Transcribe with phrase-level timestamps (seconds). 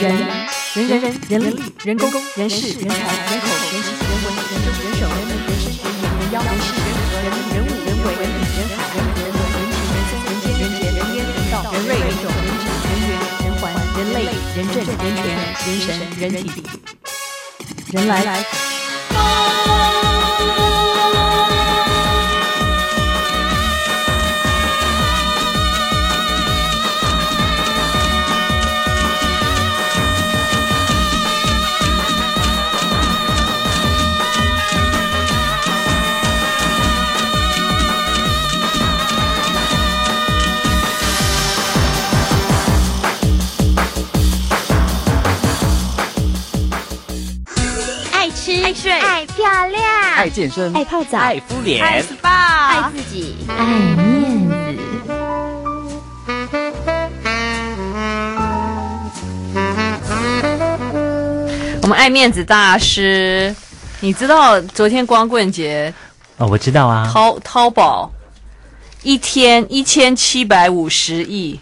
[0.00, 0.24] 人人
[0.88, 13.12] 人人人力人工人事人才人口人情人文人政人手人民人事人言人妖人事人和人人物人为人人海人人文人情人生人间人杰人烟人道人瑞人种人质人缘
[13.44, 13.68] 人环
[13.98, 14.24] 人类
[14.56, 15.20] 人政人权
[15.66, 15.86] 人神
[16.18, 16.64] 人体。
[17.92, 18.16] 人来。
[48.70, 49.82] 爱漂亮、
[50.14, 53.64] 爱健身，爱泡澡，爱敷脸，爱 SPA，爱自己、爱
[53.96, 54.78] 面子。
[61.82, 63.52] 我们爱面子大师，
[63.98, 65.92] 你知道昨天光棍节
[66.36, 68.08] 哦，我知道啊，淘淘宝
[69.02, 71.58] 一天一千七百五十亿，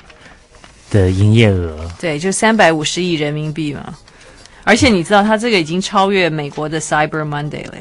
[0.90, 3.94] 的营业额，对，就三百五十亿人民币嘛。
[4.68, 7.72] 而且你知道，它这个已经超越美国的 Cyber Monday 了。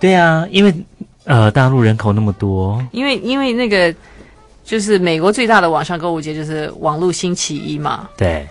[0.00, 0.74] 对啊，因为
[1.22, 3.94] 呃，大陆人口那么多，因为因为那个
[4.64, 8.44] 就是美国最大的网上购物节就是网络星期一嘛，对。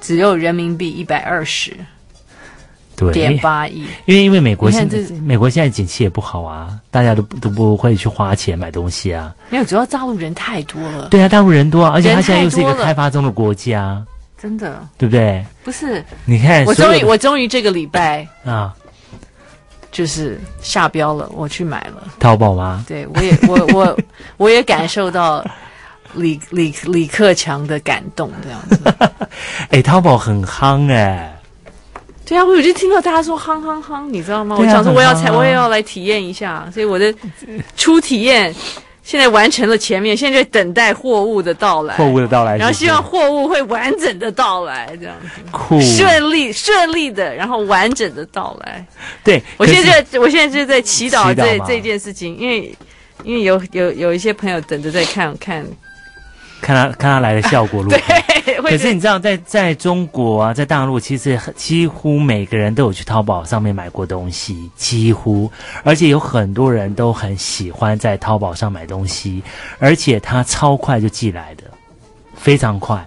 [0.00, 1.76] 只有人民币一百二十
[2.96, 3.84] 对，点八亿。
[4.06, 9.34] 因为因为美国现在美国现在景气也不好啊，大家都都不会去花钱买东西啊。
[9.50, 14.02] 没有，主要大陆人太多了，对啊，大陆人多啊，而且它人现在又是一个开发中的国家，
[14.40, 15.44] 真的对不对？
[15.62, 16.02] 不是。
[16.24, 18.74] 你看，我终于我终于这个礼拜啊，
[19.92, 22.02] 就是下标了，我去买了。
[22.18, 22.84] 淘宝吗？
[22.88, 23.98] 对我也我我
[24.38, 25.44] 我也感受到
[26.14, 29.08] 李李李克强的感动，这样子。
[29.70, 31.36] 哎，淘宝很夯哎，
[32.24, 34.56] 对啊，我就听到大家说夯夯夯，你知道吗？
[34.56, 37.14] 啊我想说我要才啊我也要来体验一下，所以我的
[37.76, 38.54] 初体验
[39.10, 45.16] 现在完成了前面，现在在等待货物的到来，货物的到来然后希望货物会完整的到来，这样。
[45.20, 45.80] 子酷。
[45.80, 48.86] 顺利顺利的，然后完整的到来。
[49.24, 52.72] 对，我现在就我现在就在祈祷祈祷这这件事情，因为
[53.24, 55.66] 因为有有有一些朋友等着在看看，
[56.60, 57.96] 看他看他来的效果如何。
[57.96, 65.50] 对，会可是你知道在，在在中国啊，在大陆，其实几乎每个人都有去淘宝上面买过东西，几乎，
[65.84, 69.42] 而且有很多人都很喜欢在淘宝上买东西，
[69.78, 71.64] 而且它超快就寄来的，
[72.34, 73.06] 非常快，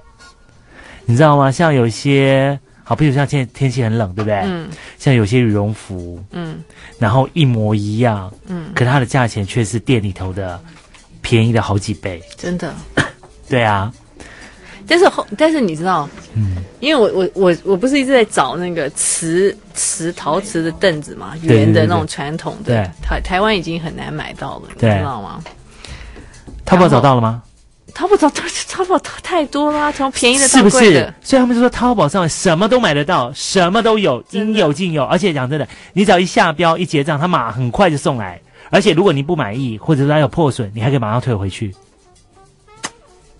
[1.05, 1.51] 你知道吗？
[1.51, 4.39] 像有一些，好，比如像现在天气很冷，对不对？
[4.45, 6.63] 嗯像有些羽绒服，嗯
[6.97, 10.59] 然后一模一样，嗯，可它的价钱却是店里头的
[11.21, 12.21] 便宜的好几倍。
[12.37, 12.73] 真的。
[13.49, 13.91] 对啊，
[14.93, 25.43] 但是后但是你知道，嗯，因为我我我我不是一直在找那个瓷瓷陶瓷的凳子嘛，圆的那种传统的，对台台湾已经很难买到了，你知道吗？
[26.63, 27.41] 淘宝找到了吗？
[27.95, 31.11] 淘宝找淘淘宝太多啦，从便宜的到是不是贵的，？
[31.23, 35.03] 所以他们就说淘宝上什么都买得到，什么都有，应有尽有。
[35.05, 38.39] 而且讲真的，你只要一下标一结账，他马很快就送来。
[38.69, 41.73] 而且如果你不满意，或者说它有破损，你还可以马上退回去，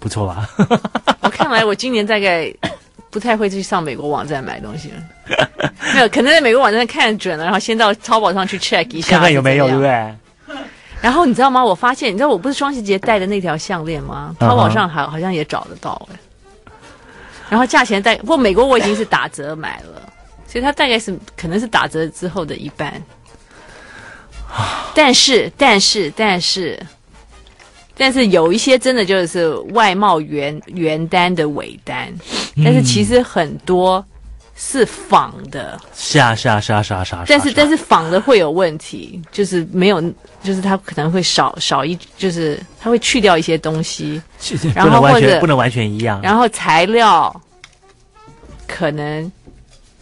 [0.04, 0.50] 不错吧？
[1.24, 2.54] 我看来我今年大概
[3.10, 5.50] 不太会去上美国网站买东西了，
[5.94, 10.16] 没有，可能在美国网站看准了，然后先到淘宝上去 check 一下，看看有没有，对不对？
[11.00, 11.64] 然后你知道吗？
[11.64, 14.36] 我发现，你知道我不是双十节戴的那条项链吗？
[14.40, 16.20] 淘宝上好好像也找得到哎、
[17.50, 20.02] 然后价钱大，不过美国我已经是打折买了，
[20.46, 23.02] 所以它大概是可能是打折之后的一半。
[24.94, 26.80] 但是，但是，但是，
[27.98, 32.12] 但是有一些真的就是外贸原原单的尾单，
[32.64, 34.04] 但是其实很多
[34.56, 35.80] 是仿的。
[35.96, 37.24] 是啊，是啊，是啊，是啊，是啊。
[37.28, 40.02] 但是但是是仿的会有问题，就是没有，
[40.44, 44.22] 就是它可能会少少一，就是它会去掉一些东西，
[44.76, 46.20] 然后或者不能完全一样。
[46.22, 47.42] 然后材料
[48.68, 49.32] 可能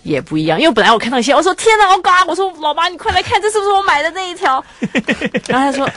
[0.04, 0.60] 也不一样。
[0.60, 4.64] 因为本来我看到一些，我说天哪，我嘎，我说老妈你快来看，这是不是我买的那一条？
[5.48, 5.90] 然后他说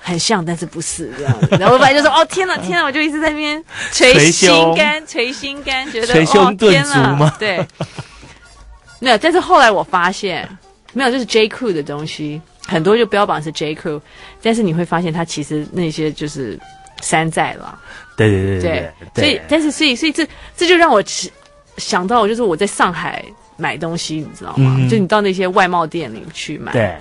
[0.00, 1.48] 很像，但是不是这样子。
[1.52, 3.62] 然后我本来就说哦天哪天哪，我就一直在那边
[3.92, 7.64] 捶捶心肝，捶心肝，觉得捶胸哦顿天哪足吗对。
[9.02, 10.46] 没有，但是后来我发现，
[10.92, 13.98] 没有，就是 J Crew 的东西，很多就标榜是 J Crew，
[14.42, 16.60] 但是你会发现它其实那些就是
[17.00, 17.78] 山寨了。
[18.14, 21.30] 对对对对对，所以但是所以所以这这就让我想
[21.78, 23.24] 想到，就是我在上海
[23.56, 24.76] 买东西，你知道吗？
[24.78, 26.94] 嗯就你到那些外贸店里去买，对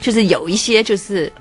[0.00, 1.32] 就是有一些就是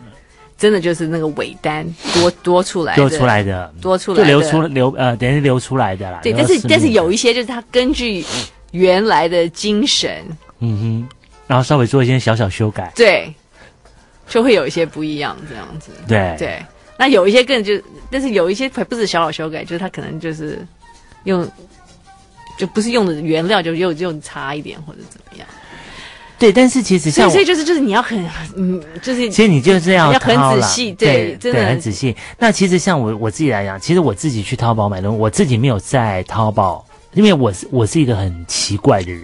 [0.58, 6.22] 真的就是那个尾单多多出来的，多出来的，多出来的就流出流呃，等于流出来的啦。
[6.24, 8.24] 对，但是但是有一些就是他根据
[8.72, 10.26] 原来的精神，
[10.60, 11.16] 嗯哼，
[11.46, 13.34] 然后稍微做一些小小修改，对，
[14.28, 15.92] 就会有一些不一样这样子。
[16.08, 16.64] 对对，
[16.98, 17.74] 那有一些更就，
[18.10, 20.66] 但是有一些不是小小修改，就是他可能就是
[21.26, 21.46] 用，
[22.58, 25.46] 就不是用的原料，就又又差一点或者怎么样。
[26.38, 28.24] 对，但是其实像所以就是就是你要很
[28.56, 32.16] 嗯，就是其实你就是要要很仔细，对，真的很仔细。
[32.38, 39.24] 那其实像我我自己来讲，其实我自己去淘宝买东西，我自己没有在淘宝，因为我是我是一个很奇怪的人，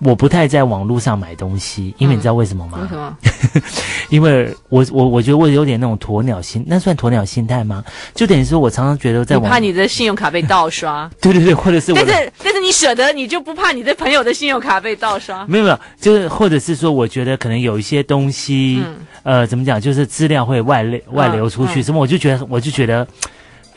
[0.00, 2.78] 我不太在网络上买东西，因为你知道为什么吗？
[2.82, 3.16] 为什么？
[4.10, 7.84] 因为我我我觉得我有点那种鸵鸟心，那算鸵鸟心态吗？
[8.14, 15.44] 就等于说我常常觉得在网，怕你的信用卡被盗刷， 对对对，或者是我，但是但是你舍得，你就不怕你的朋友的信用卡被盗刷？
[15.46, 23.06] 没有没有，就是或者是说，我觉得可能有一些东西，嗯、呃，怎么讲，就是资料会外流外流出去，什么、嗯，我就觉得我就觉得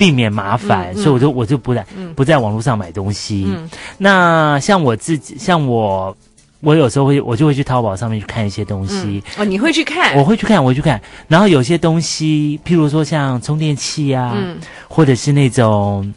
[0.02, 3.46] 避免麻烦，嗯、所以我就我就不在、嗯、不在网络上买东西。
[3.48, 3.70] 嗯、
[4.00, 6.18] 那像我自己，像我。
[6.64, 8.96] 我有时候会，我就会去淘宝上面去看一些东西。
[8.96, 10.16] 嗯、哦，你会去看？
[10.16, 11.02] 我会去看，我会去看。
[11.28, 16.14] 然后有些东西，譬如说像充电器啊，嗯、或者是那种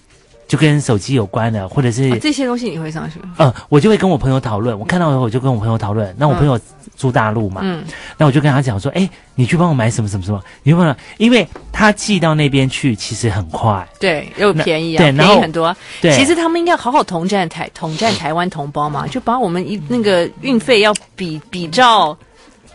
[0.47, 3.35] 就跟手机有关的，或者是、哦、这些东西，你会上去吗？
[3.39, 4.79] 嗯，我就会跟我朋友讨论。
[4.79, 6.15] 我看到以后，我就跟我朋友讨论。
[6.19, 6.59] 那我朋友
[6.97, 7.83] 住大陆嘛，嗯，
[8.19, 10.41] 那我就跟他讲说，哎，你去帮我买什么什么什么？
[10.63, 15.75] 你问了，因为他寄到那边去其实很快，对，又便宜啊，对，便宜很多。
[16.01, 22.17] 对，其实他们应该好好统战台统战台湾同胞嘛，就把我们一那个运费要比比照，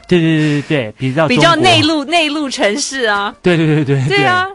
[0.07, 4.47] 对对对对对，比较比较内陆内陆城市啊，对对对对对啊。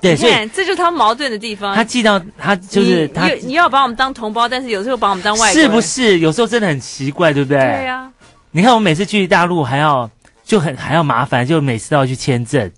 [0.00, 1.74] 对，你看，这就是他矛盾的地方。
[1.74, 6.20] 他寄到他就是他，你要把我们当同胞，但是有时候把我们当外国人，是不是？
[6.20, 7.58] 有时候真的很奇怪，对不对？
[7.58, 8.08] 对呀。
[8.50, 10.08] 你看，我每次去大陆还要
[10.44, 12.70] 就很还要麻烦，就每次都要去签证。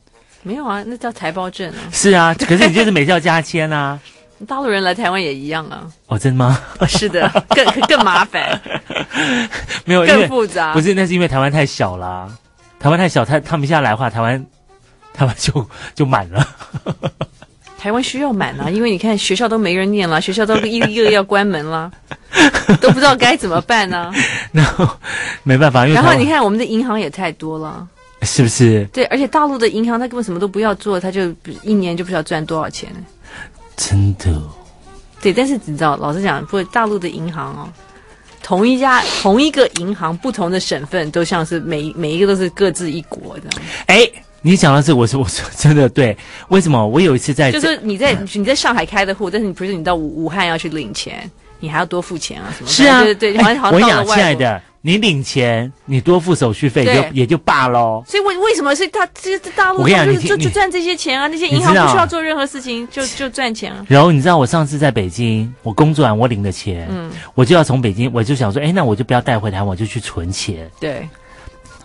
[0.43, 1.77] 没有啊，那叫台胞证啊。
[1.93, 3.99] 是啊， 可是你就是每次要加签啊。
[4.49, 5.87] 大陆人来台湾也一样啊。
[6.07, 6.59] 哦，真的吗？
[6.89, 8.59] 是的，更更麻烦。
[9.85, 10.73] 没有，更复杂。
[10.73, 12.27] 不是，那是因为台湾太小了。
[12.79, 14.43] 台湾太小，他他们现在来的话，台湾。
[15.13, 16.47] 他们就就满了，
[17.79, 21.91] 台湾需要满啊，因为你看学校都没人念了，学校都一个一个要关门了，
[22.81, 24.15] 都不知道 该怎么办呢、 啊。
[24.53, 24.89] 然后
[25.43, 27.87] 没办法，因为然后你看我们的银行也太多了，
[28.23, 28.85] 是不是？
[28.93, 32.91] 对，而且大陆的银行他根本什么都不要做，他就一年就不知道赚多少钱。
[33.77, 34.43] 真的？
[35.23, 37.69] 对，但是你知道，老实讲，不，大陆的银行哦，
[38.43, 43.69] 同一家同一个银行，不同的省份都像是每每一个都是各自一国这样。
[43.87, 44.11] 哎。
[44.43, 46.17] 你讲到这，我说 我说真的对，
[46.49, 46.87] 为什么？
[46.87, 52.53] 我有一次在，就是你在你在上海开的户，但是你不是你到武武汉要去领钱，你还要多付钱啊？
[52.57, 52.71] 什么？
[52.71, 54.13] 是啊，对对对，好像好像到了外国。
[54.13, 58.03] 我讲亲爱的，你领钱，你多付手续费就也就罢喽。
[58.07, 59.81] 所以为为什么是他这这大陆？
[59.81, 63.85] 我跟你讲，就就赚这些钱啊，那些银行不需要做任何事情，就就赚钱啊。
[63.89, 70.71] 然后你知道我上次在北京，我工作完我领的钱，嗯，我就要从北京，我就想说，哎，那我就不要带回台湾，我就去存钱。
[70.81, 71.07] 对。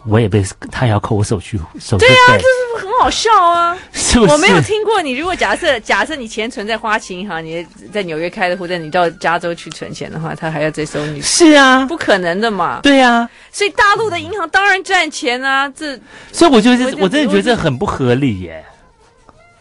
[0.08, 3.76] 我也被他也要扣我手续手续费，对啊，这是不是很好笑啊？
[3.92, 4.32] 是不是？
[4.32, 5.14] 我没有听过你。
[5.14, 11.22] 如果假设假设你钱存在花旗银行，你在纽约开的户，但你到加州去存钱的话，他还要再收你？
[11.22, 12.80] 是啊，不可能的嘛。
[12.84, 15.68] 对啊，所以大陆的银行当然赚钱啊。
[15.70, 16.00] 这，
[16.32, 18.64] 所以我觉得我真的觉得这很不合理耶。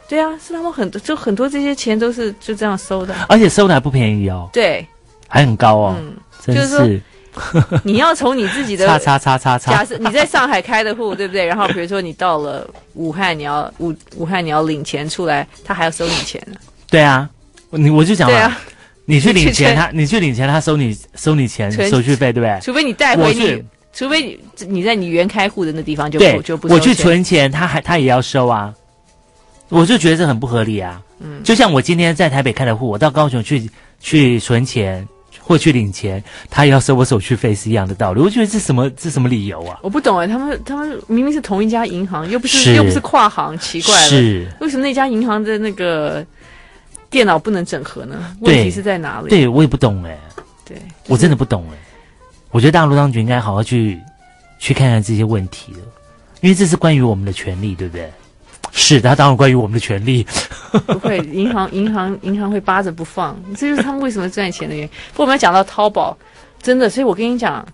[0.06, 4.48] 对啊，是他们很多就很多这些钱都是就这样收的，而且收的还不便宜哦。
[4.52, 4.86] 对，
[5.26, 5.96] 还很高哦。
[5.98, 6.14] 嗯，
[6.44, 7.00] 真是。
[7.82, 11.44] 你要从你自己的叉叉叉叉叉，假设你在上海开的户，对不对？
[11.44, 12.64] 然后比如说你到了
[12.94, 16.54] 武汉，你要武武汉你要领钱出来，他还要收你钱呢。
[16.88, 17.28] 对啊，
[17.70, 18.60] 你我就讲了，啊、
[19.04, 22.58] 你去领钱，他你去领钱，他收你收你钱手续费，对不对？
[22.62, 23.62] 除非你带回你，
[23.92, 26.68] 除非你你在你原开户的那地方就对就不。
[26.68, 28.72] 我去存钱，他还他也要收啊，
[29.70, 31.02] 我就觉得这很不合理啊。
[31.18, 35.06] 嗯，就像我今天在台北开的户，我到高雄去去存钱。
[35.46, 38.20] 或去领钱，他也要收我手续费是一样的道理。
[38.20, 39.78] 我觉得这什么这什么理由啊？
[39.82, 46.24] 我不懂哎，他们他们明明是同一家银行，又不是，是又不是跨行，奇怪了，是为什么那家银行的那个
[47.10, 48.34] 电脑不能整合呢？
[48.40, 49.28] 问题是在哪里？
[49.28, 50.18] 对，我也不懂哎，
[50.64, 51.76] 对我真的不懂哎。
[52.50, 54.00] 我觉得大陆当局应该好好去
[54.58, 55.80] 去看看这些问题了，
[56.40, 58.10] 因为这是关于我们的权利，对不对？
[58.76, 60.26] 是，他当然关于我们的权利。
[60.86, 64.88] 不会，银行银行银行会扒着不放，这就是他们为什么赚钱的原因。
[65.12, 66.16] 不过我们要讲到淘宝，
[66.60, 67.64] 真的，所以我跟你讲，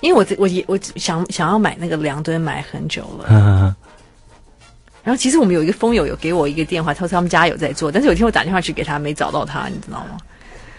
[0.00, 3.74] 因为我我也我想想要买那个梁墩买很久了。
[5.02, 10.16] 然后其实我们有一个风友有给我一个电话，他说他们家有在做，但是有一天我打电话去给他，没找到他，你知道吗？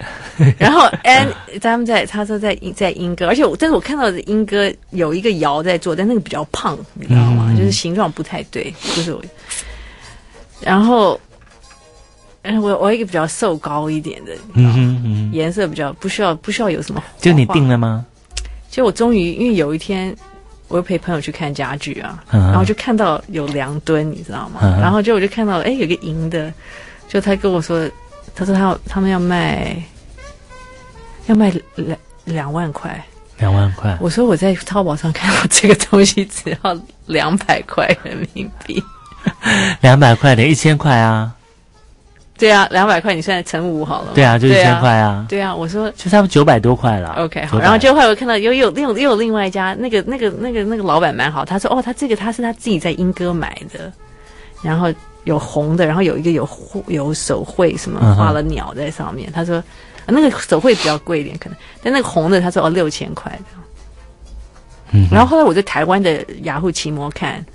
[0.57, 1.27] 然后 and
[1.61, 7.47] 他们在他说在在英歌，而且我但是我看到的英歌有一个窑在做，但那个比较胖，你知道吗？
[7.49, 9.21] 嗯就是形状不太对，就是我。
[10.61, 11.19] 然后，
[12.43, 17.03] 嗯，我我一个比较瘦高一点的，你知道吗嗯嗯，颜色比较不需要不需要有什么。
[17.19, 18.05] 就你定了吗？
[18.69, 20.15] 就我终于因为有一天，
[20.69, 24.61] 我又陪朋友去看家具啊，嗯然后就看到有梁墩，你知道吗？
[24.63, 26.51] 嗯然后就我就看到哎有个银的，
[27.09, 27.89] 就他跟我说，
[28.35, 29.75] 他说他要他们要卖，
[31.27, 33.03] 要卖两两万块。
[33.37, 38.83] 两万块，我说我在淘宝上看到这个东西只要两百块人民币。
[39.81, 41.33] 两百块的一千块啊，
[42.37, 44.11] 对啊，两百块你现在乘五好了。
[44.13, 47.15] 对啊，就一千块啊，对啊，我说就差不多九百多块了。
[47.17, 53.91] OK 好，然后就后来我看到又有另有又有另外一家，那个那个那个那个老板蛮好，他说哦，他这个他是他自己在英哥买的，
[54.61, 56.47] 然后有红的，然后有一个有
[56.87, 59.63] 有手绘什么画了鸟在上面，他说、啊
[60.07, 63.43] 那个手绘比较贵一点可能，但那个红的他说哦六千块的。
[64.93, 67.45] 嗯，然后后来我在台湾的雅虎奇摩看，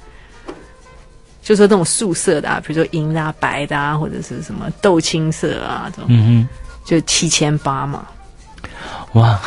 [1.43, 6.49] 就说这种素色的啊，比如说银的啊、白的啊，或者是什么豆青色啊，这种嗯
[6.83, 8.07] 就七千八嘛，
[9.13, 9.39] 哇，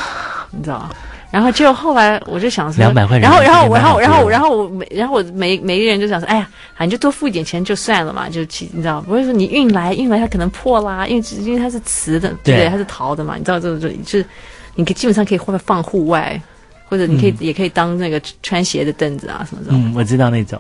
[0.52, 0.92] 你知道吗？
[1.32, 12.70] 然后就后来我就想说，200块人然后然后我然后然后然后我每然后我每每一个人就想说，哎呀，啊你就多付一点钱就算了嘛，就其你知道，不会说你运来运来它可能破啦，因为因为它是瓷的，对不对？
[12.70, 14.26] 它是陶的嘛，你知道这种就是
[14.74, 16.42] 你可以基本上可以放放户外，
[16.88, 19.70] 或者你可以、也可以当那个穿鞋的凳子啊什么的。
[19.72, 20.60] 嗯，我知道那种，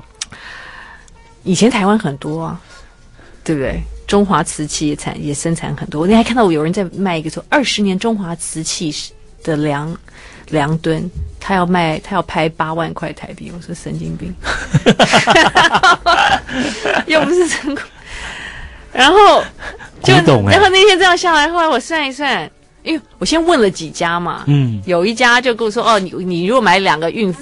[1.43, 2.61] 以前台湾很多啊，
[3.43, 3.81] 对不对？
[4.05, 6.05] 中华瓷器也产也生产很多。
[6.05, 8.91] 那天还看到有人在卖一个说二十年中华瓷器
[9.43, 9.95] 的梁
[10.49, 13.51] 梁墩，他要卖他要拍八万块台币。
[13.55, 14.33] 我说神经病，
[17.07, 17.83] 又不是成功。
[18.91, 19.43] 然后
[20.03, 22.49] 就然后那天这样下来，后来我算一算，
[22.81, 27.33] 因为我先问了几家嘛，嗯，有一家就跟我说哦，你你如果买两个运，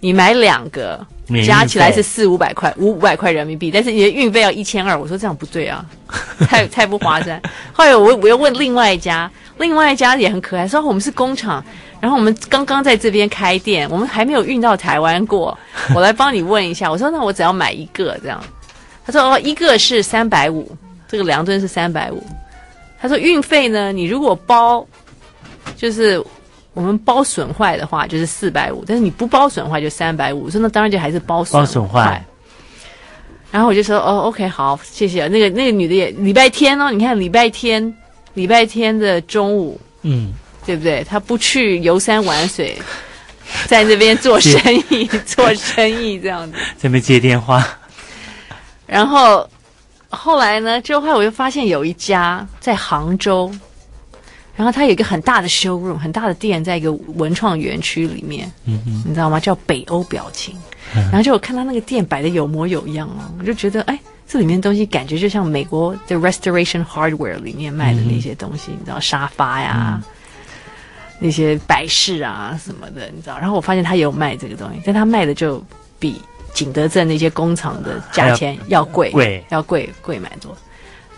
[0.00, 1.04] 你买两个
[1.46, 5.82] 加起来是四五百块，五五百块人民币，但是你的运费要一千二，我说这样不对啊，
[6.46, 7.40] 太太不划算。
[7.72, 11.64] 后来我我又问另外一家，另外一家也很可爱，说我们是工厂，
[12.04, 15.56] 然后我们刚刚在这边开店，我们还没有运到台湾过，
[15.96, 16.90] 我来帮你问一下。
[16.90, 18.44] 我说那我只要买一个这样，
[19.06, 20.70] 他说哦一个是三百五，
[21.08, 22.22] 这个梁墩是三百五。
[23.00, 24.86] 他说运费呢，你如果包，
[25.78, 26.22] 就是
[26.74, 30.44] 我们包损坏的话就是四百五，但是你不包损坏就三百五。
[30.44, 32.22] 我说那当然就还是包损包损坏。
[33.50, 35.26] 然后我就说哦，OK，好，谢谢。
[35.28, 37.94] 那个那个女的也礼拜天哦，你看礼拜天，
[38.34, 40.34] 礼拜天的中午，嗯，
[40.66, 41.04] 对不对？
[41.04, 42.76] 他不去游山玩水，
[43.66, 46.58] 在那边做生意，做生意这样子。
[46.80, 47.66] 这边接电话，
[48.86, 49.48] 然后
[50.08, 53.52] 后来呢，之后来我又发现有一家在杭州，
[54.56, 59.40] 然后它有一个很大的 showroom，很大的店，在一个文创园区里面，嗯嗯，你知道吗？
[59.40, 60.56] 叫北欧表情。
[60.94, 70.00] 然后就我看他那个店摆的有模有样哦，我就觉得哎，这里面东西感觉就像美国的 Restoration Hardware 里面卖的那些东西，你知道沙发呀。
[71.18, 73.38] 那些摆饰啊什么的，你知道？
[73.38, 75.62] 然后我发现他有卖这个东西，但他卖的就
[75.98, 76.20] 比
[76.52, 80.56] 景德镇那些工厂的价钱要贵，贵要贵贵蛮多。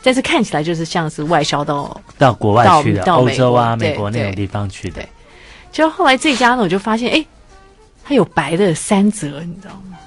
[0.03, 5.09] 但是看起来就是像是外销到，到国外去的，欧洲啊、美国那种地方去的对。
[5.73, 7.27] 就后来这家呢，我就发现，哎，
[8.05, 9.99] 它有白的三折，你知道吗？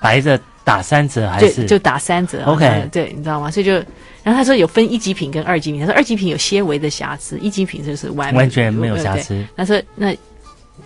[0.00, 3.50] 白的打三折还是就打三折啊 OK 呃对，你知道吗？
[3.50, 3.80] 所以就，
[4.24, 9.46] 然后他说有分一级品跟二级品，他说二级品有些微的瑕疵，一级品就是完美完全没有瑕疵。
[9.56, 10.16] 他说那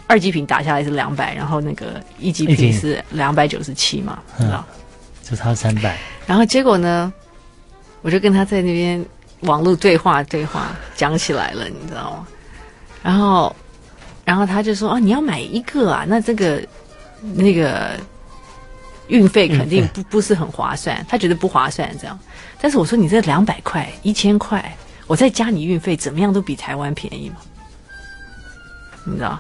[0.07, 4.63] 二级品打下来是两百，然后那个一级品是两百九十七嘛，嗯？
[5.23, 7.13] 就差三百，然后结果呢，
[8.03, 9.05] 我就跟他在那边
[9.41, 12.27] 网络对话对话讲起来了，你知道吗？
[13.03, 13.55] 然后，
[14.25, 16.61] 然后他就说：“哦，你要买一个啊，那这个
[17.35, 17.91] 那个
[19.09, 22.19] 运费肯定不不是很划算，他觉得不划算这样。
[22.61, 27.37] 但是我说你这两百块、一千块，我再加你运费，怎么样都比台湾便宜嘛，
[29.05, 29.39] 你知道？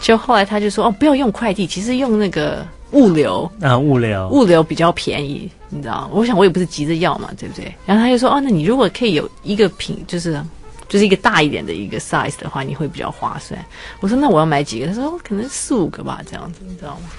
[0.00, 6.08] 就后来他就说：哦，不要用快递，其实用那个物流。”啊，物流，物流比较便宜，你知道？
[6.12, 7.74] 我想我也不是急着要嘛，对不对？
[7.84, 10.40] 然后他就说：“哦，那你如果可以有一个品，就是
[10.88, 13.58] 就是一个大一点的一个 size 的话，你会比较划算。”
[13.98, 17.10] 我说：“那我要买几个？”他说：“哦可能四五个吧，这样子，你知道吗？”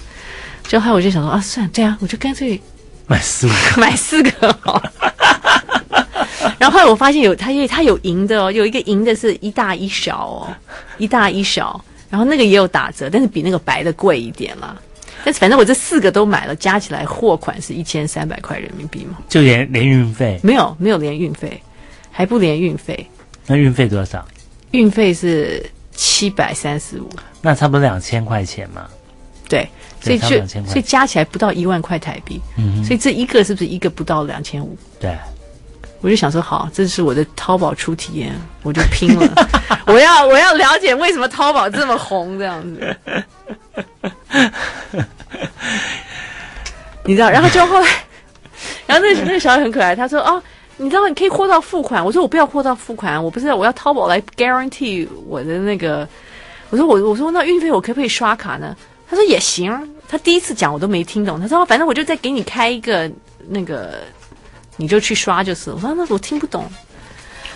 [0.63, 2.61] 就后来我就想说：“啊，算了，对啊我就干脆
[3.07, 4.93] 买四五个，买四个好了。”
[6.61, 10.53] 然后后来我发现有它，因为它有银的哦，有一个银的是一大一小哦，
[10.99, 14.75] 一大一小，然后那个也有打折，但是比那个白的贵一点啦。
[15.23, 21.61] 但是反正我这四个都买了，加起来货款是一千三百块人民币嘛，就连连运费，没有没有连运费，
[22.11, 23.05] 还不连运费，
[23.45, 24.25] 那运费多少？
[24.71, 27.09] 运费是七百三十五，
[27.41, 28.87] 那差不多两千块钱嘛。
[29.49, 29.67] 对，
[29.99, 32.39] 所以就所以加起来不到一万块台币。
[32.55, 34.77] 嗯，所以这一个是不是一个不到两千五？
[34.99, 35.17] 对，
[36.01, 39.47] 我就想说，好，这是我的淘宝初体验，我就拼了，
[39.87, 42.97] 我要我要了解为什么淘宝这么红这样子。
[47.05, 47.87] 你知道，然后就后来，
[48.85, 50.41] 然后那那个小孩很可爱，他说：“哦，
[50.77, 56.07] 你知道你可以货到付款。”我说：“我不要货到付款，我不知道我要淘宝来 guarantee 我的那个。”
[56.69, 58.75] 我说：“我我说那运费我可不可以刷卡呢？”
[59.09, 59.71] 他说：“也行。”
[60.07, 61.41] 他第一次讲我都没听懂。
[61.41, 63.09] 他说：“反正我就再给你开一个
[63.47, 64.01] 那个，
[64.79, 66.65] 你就去刷就是。”我说：“那我听不懂。”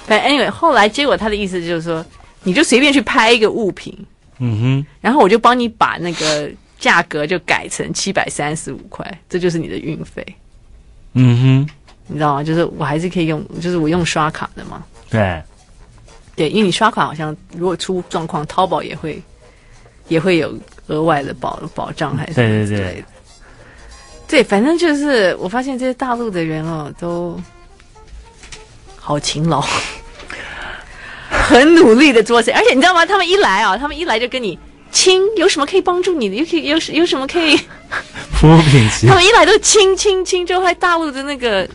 [0.05, 2.05] 反正 anyway，后来结果他的意思就是说，
[2.43, 3.97] 你就随便去拍一个物品，
[4.37, 6.51] 嗯哼，然后我就帮你把那个。
[6.79, 10.21] 价格就改成七百三十五块，这就是你的运费。
[11.13, 11.69] 嗯哼，
[12.07, 12.43] 你知道吗？
[12.43, 14.83] 就是我还是可以用，就是我用刷卡的嘛。
[15.09, 15.41] 对，
[16.35, 19.23] 对，因为你刷卡好像如果出状况，淘宝也会
[20.09, 20.53] 也会有
[20.87, 22.33] 额外的保保障，还是。
[22.33, 23.05] 对对对，
[24.33, 27.39] 对，反正就是我发现这些大陆的人哦，都
[28.99, 29.63] 好勤劳，
[31.29, 33.05] 很努力的做事，而且你知道吗？
[33.05, 34.57] 他们一来啊，他们一来就跟你。
[34.91, 36.35] 亲，有什么可以帮助你的？
[36.35, 37.55] 有可以有有什么可以？
[38.31, 39.05] 服务品质。
[39.07, 41.69] 他们一来都亲亲亲，就还大陆的那个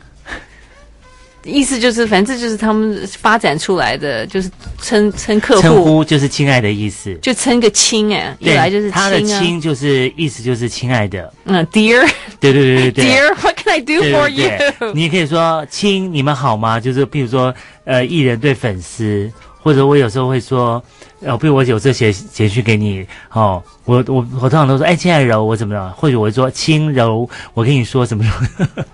[1.49, 4.51] 意思就是，反正这就是他们发展出来的，就是
[4.83, 14.93] 称称客户，称呼就是亲爱的意思，就称个亲哎，一来就是亲、啊、他的亲就是意思就是亲爱的，嗯，Dear，对对对对对， Dear，What can I do for you？
[14.95, 16.79] 你也可以说亲，你们好吗？
[16.79, 19.31] 就是比如说呃，艺人对粉丝。
[19.61, 20.83] 或者我有时候会说，
[21.21, 25.91] 呃，比如我有这些简讯给你，哦，我我我通常都说，哎，亲爱的柔，我怎么了？
[25.91, 28.31] 或者我会说，亲柔，我跟你说什么什
[28.65, 28.85] 么？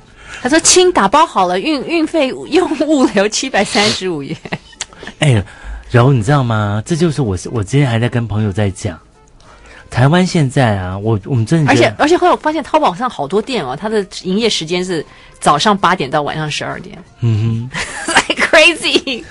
[0.44, 4.36] 他说，亲打包好了，运运费用物流 七百三十五元。
[5.18, 5.42] 哎，
[5.90, 6.82] 柔，你知道吗？
[6.84, 8.98] 这就是我我今天还在跟朋友在讲，
[9.88, 15.02] 台湾现在啊，我我们真的，而且而且后来我发现淘宝上好多店哦，它的营业时间是
[15.40, 16.98] 早上八点到晚上十二点。
[17.20, 19.24] 嗯哼， like crazy。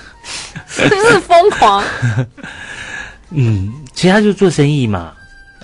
[0.66, 1.84] 是不是疯狂。
[3.30, 5.12] 嗯，其实他就做生意嘛，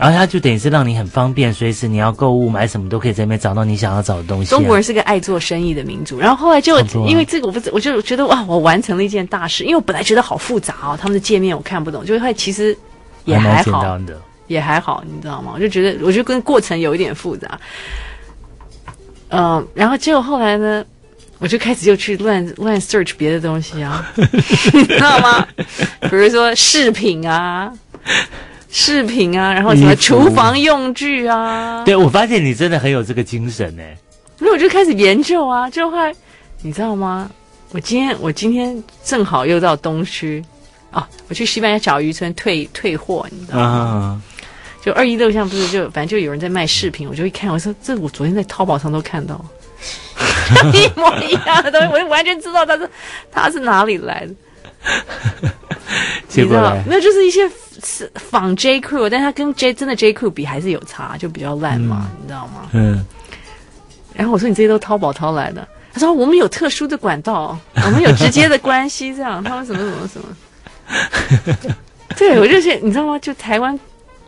[0.01, 4.57] 然后他就等于是让你很方便，随时你要购物买什么都可以在那边找到你想要找的东西啊。
[4.57, 12.77] 中国人是个爱做生意的民族，然后后来就因为这个，我不我就觉得哇，我完成了一件大事，因为我本来觉得好复杂哦，他们的界面我看不懂，就是他其实
[13.25, 14.01] 也还好，还
[14.47, 15.53] 也还好，你知道吗？
[15.55, 17.61] 我就觉得，我就跟过程有一点复杂。
[19.29, 20.85] 嗯，然后结果后来呢？
[21.39, 24.07] 我就开始又去乱乱 search 别的东西啊，
[24.75, 25.49] 你知道吗？
[26.03, 27.73] 比如说饰品啊，
[28.71, 31.83] 饰品啊，然后什么厨房用具啊。
[31.85, 33.83] 对，我发现你真的很有这个精神呢。
[34.39, 36.15] 所以我就开始研究啊，就会
[36.63, 37.31] 你知道吗？
[37.73, 40.45] 我今天我今天正好又到东区
[40.91, 44.85] 啊，我去西班牙小渔村退退货，你知道吗？Uh.
[44.85, 49.39] 就二一六巷不是就反正就有人在卖饰品，我就一看，我说这我昨天在淘宝上都看到。
[50.75, 52.91] 一模一样的东西，我就完全知道他是
[53.31, 54.35] 他是哪里来的。
[56.33, 57.49] 你知道，那就是一些
[57.85, 62.69] 是仿 J Crew，但它跟 J 真的 J Crew 比还是有差，就比较烂嘛，嗯，你知道吗？
[62.73, 63.05] 嗯。
[64.15, 69.43] 然后我说你这些都淘宝淘来的，他说我们有特殊的管道， 我们有直接的关系，这样。
[69.43, 70.21] 他说什么什么什
[71.67, 71.75] 么。
[72.17, 73.19] 对，我就是你知道吗？
[73.19, 73.79] 就台湾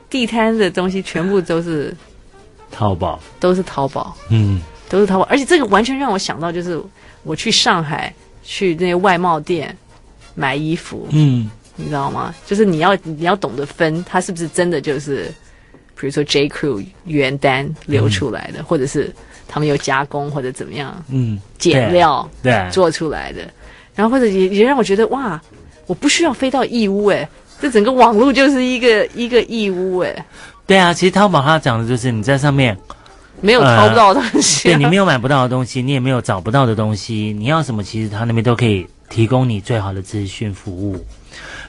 [0.09, 1.95] 地摊的东西全部都是
[2.71, 4.17] 淘宝，都是淘宝。
[4.29, 4.61] 嗯。
[4.89, 6.79] 都是淘宝，而且这个完全让我想到，就是
[7.23, 8.13] 我去上海
[8.43, 9.75] 去那些外贸店
[10.35, 12.35] 买衣服，嗯，你知道吗？
[12.47, 15.33] 就是你要你要懂得分，它是不是真的就是，
[15.99, 16.49] 比如说 J.
[16.49, 19.13] Crew 原单流出来的，嗯，或者是
[19.47, 22.69] 他们有加工或者怎么样，嗯，减料对。
[22.71, 23.41] 做出来的，
[23.95, 25.41] 然后或者也也让我觉得哇，
[25.87, 27.29] 我不需要飞到义乌诶，
[27.61, 30.25] 这整个网络就是一个一个义乌诶。
[30.67, 32.77] 对啊，其实淘宝它讲的就是你在上面。
[33.41, 34.71] 没有淘不到的东西、啊。
[34.71, 41.05] 呃，对，你没有买不到的东西，你也没有找不到的东西，你要什么，其实他那边都可以提供你最好的资讯服务。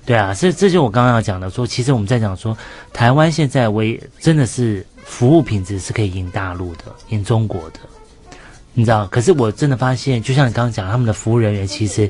[0.05, 2.57] 对啊，这这就我刚刚要讲的，说其实我们在讲说，
[2.93, 7.79] 台湾现在为真的是服务品质是可以赢大陆的，赢中国的，
[8.73, 9.05] 你知道？
[9.07, 12.09] 可是我真的发现，就像你刚刚讲，他们的服务人员其实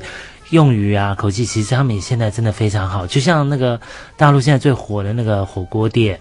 [0.50, 3.04] 用语啊、口气，其实他们也现在真的非常好。
[3.04, 3.80] 就像那个
[4.16, 6.20] 大陆现在最火的那个火锅店。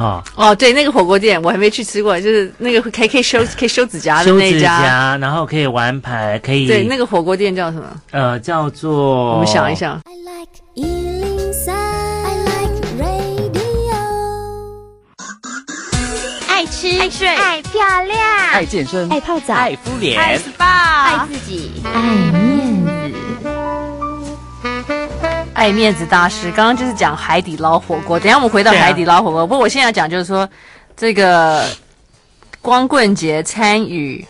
[0.00, 6.66] 哦哦，对，那个火锅店我还没去吃过，就是那个可以可以修可以修指甲的那家，修指甲，然后可以玩牌，可以。
[6.66, 7.86] 对，那个火锅店叫什么？
[8.10, 9.34] 呃，叫做……
[9.34, 10.00] 我们想一想。
[10.06, 13.52] I like 103, I like radio。
[16.48, 18.18] 爱吃，爱睡，爱漂亮，
[18.52, 22.00] 爱健身，爱泡澡，爱敷脸，爱 SPA，爱自己，爱
[22.32, 22.69] 面子。
[25.60, 28.18] 爱面子大师，刚刚就是讲海底捞火锅。
[28.18, 30.48] 等一下我们回到海底捞火锅，啊、不过我现在讲就是说，
[30.96, 31.68] 这个
[32.62, 34.26] 光棍节参与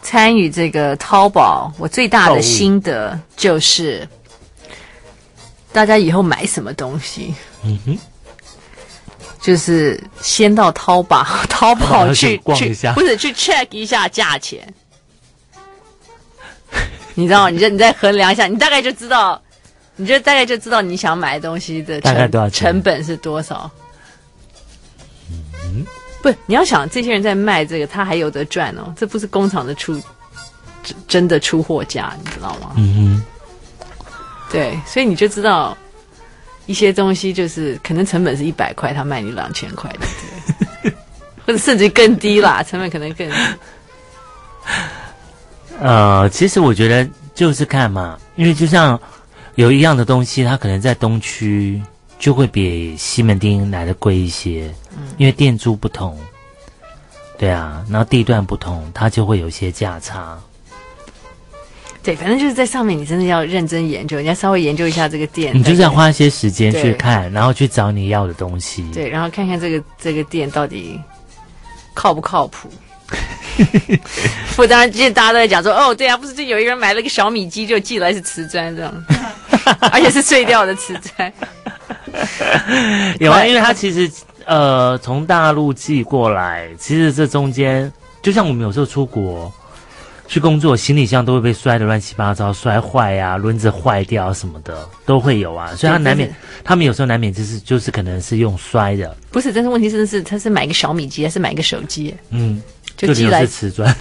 [0.00, 4.08] 参与这个淘宝，我最大的心得就是，
[5.72, 7.98] 大家以后买什么东西，嗯哼，
[9.40, 14.72] 就是先到淘宝 淘宝去去，不是去 check 一下价钱，
[17.14, 19.42] 你知道，你就你再衡量一下，你大概就知道。
[19.96, 23.70] 你就大概就知道你想买的东西的成大概多少成本是多少？
[25.30, 25.86] 嗯，
[26.20, 28.92] 不，你要想这些人在卖这个，他还有得赚哦。
[28.96, 29.94] 这不是工厂的出
[30.82, 32.72] 真真的出货价，你知道吗？
[32.76, 34.06] 嗯哼，
[34.50, 35.78] 对，所以你就知道
[36.66, 40.06] 一些东西就是可能成本是一百块，他卖你两千块的，
[40.82, 40.92] 对，
[41.46, 43.36] 或者甚至更低啦，成本可能更低。
[45.78, 49.00] 呃，其实我觉得就是看嘛，因为就像。
[49.56, 51.80] 有一样的东西，它可能在东区
[52.18, 56.18] 就会比西门町来的贵一些，嗯，因为店租不同，
[57.38, 60.38] 对啊，然后地段不同，它就会有一些价差。
[62.02, 68.84] 对，反正就是在上面，你真的要认真研究，你要稍微研究一下这个店，你就是要花一些时间去看，然后去找你要的东西。
[68.92, 71.00] 对，然后看看这个这个店到底
[71.94, 72.68] 靠不靠谱。
[74.56, 79.04] 不，当然，今天大家都在讲说，哦，对啊，不是，就有一个人买了个小米机，就寄来是瓷砖这样，
[79.92, 81.32] 而且是碎掉的瓷砖。
[83.20, 84.10] 有啊，因为他其实
[84.44, 89.52] 呃，从大陆寄过来，其实这中间，就像我们有时候出国
[90.26, 99.16] 去工作，行李箱都会被摔得乱七八糟，摔坏呀、啊，轮子坏掉什么的都会有啊，所以他难免，他们有时候难免就是就是可能是用摔的。
[99.30, 102.14] 不是，但是问题真的是，他是买一个小米机还是买一个手机？
[102.30, 102.60] 嗯。
[102.96, 103.94] 就寄来是瓷砖，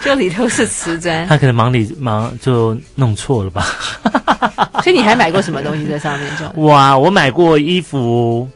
[0.00, 1.26] 这里头是瓷砖。
[1.26, 3.66] 他可能忙里忙就弄错了吧。
[4.82, 6.30] 所以你还买过什么东西在上面？
[6.36, 8.48] 就哇，我买过衣服、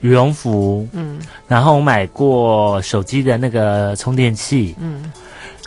[0.00, 5.10] 羽绒服，嗯，然后我买过手机的那个充电器，嗯，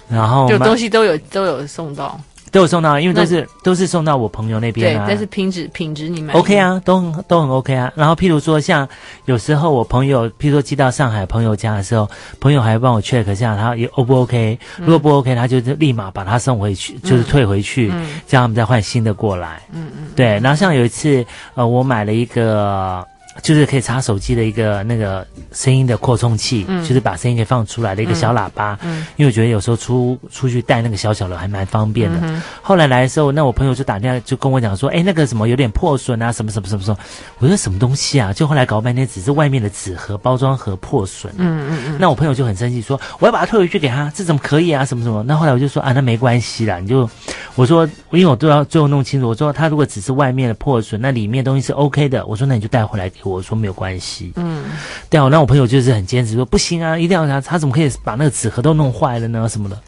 [0.10, 2.20] 然后就东西都有都有送到。
[2.52, 5.06] 都有送到，因为都是都是送到我朋友那边啊。
[5.06, 7.92] 对，但是品质品质你买 OK 啊，都很都很 OK 啊。
[7.96, 8.88] 然后譬如说，像
[9.26, 12.10] 有时候我朋友，譬如说寄到上海朋友家的时候，
[12.40, 19.62] 朋友还会帮我 check 一下他也 O 不 OK，如果不 OK，他就立马把他送回去，嗯、就是退回去，嗯、叫他们再换新的过来。
[19.72, 20.08] 嗯嗯。
[20.16, 23.06] 对，然后像有一次，呃，我买了一个。
[23.42, 32.20] 就是可以插手机的一个那个声音的扩充器，嗯，就是把声音给放出来的一个小喇叭，嗯，嗯，因为我觉得有时候出出去带那个小小的还蛮方便的。
[32.24, 36.98] 嗯、后来来的时候，那我朋友就打电话就跟我讲说，哎，那个什么有点破损啊，什么什么什么什么。
[37.40, 38.34] 我说什么东西啊？
[38.34, 41.34] 就后来搞半天只是外面的纸盒包装盒破损。
[41.38, 41.98] 嗯嗯嗯。
[42.00, 44.84] 那我朋友就很生气说，我要把它退回去给他，这怎么可以啊？
[44.84, 45.24] 什么什么？
[45.24, 47.10] 那后来我就说啊，那没关系啦，你就
[47.56, 53.29] 我说，因为我都要最后弄清楚，我说他如果只是外面的破损，那里面东西是 OK 的，我说那你就带回来给我。
[53.30, 54.66] 我说没有关系，嗯，
[55.10, 59.48] 对啊，那我朋友就是很坚持说不行啊，一定要他，他怎么可以把那个纸盒都弄坏了呢？
[59.48, 59.80] 什么的，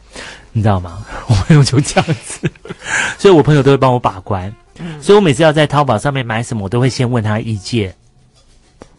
[0.51, 1.05] 你知道吗？
[1.27, 2.49] 我朋友就这样子，
[3.17, 7.93] 所以我朋友都会帮我把关，嗯，所以我每次要在淘宝上面买什么，我都会先问他意见，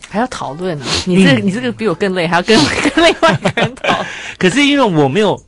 [0.09, 0.85] 还要讨论呢。
[1.07, 2.59] 你这你这个比我更累，还要跟
[2.94, 4.05] 跟另外一个人讨。
[4.38, 5.40] 可是因为我没有，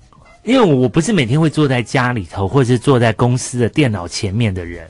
[0.44, 4.88] 因为我不是每天会坐在家里头，或者是坐在公司的电脑前面的人，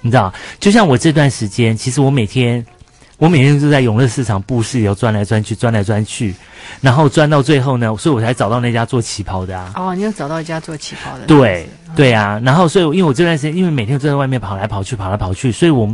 [0.00, 2.64] 你知道，就像我这段时间，其实我每天。
[3.18, 6.34] 我每天都在永乐市场布市里头转来转去，转来转去，
[6.82, 9.72] 然后转到最后呢，所以我才找到那家做旗袍的啊。
[9.74, 11.24] 哦，你又找到一家做旗袍的？
[11.24, 12.38] 对，对啊。
[12.44, 15.88] 然后，所以因为我这段时间，因为每天都在外面跑来跑去，跑来跑去，所以我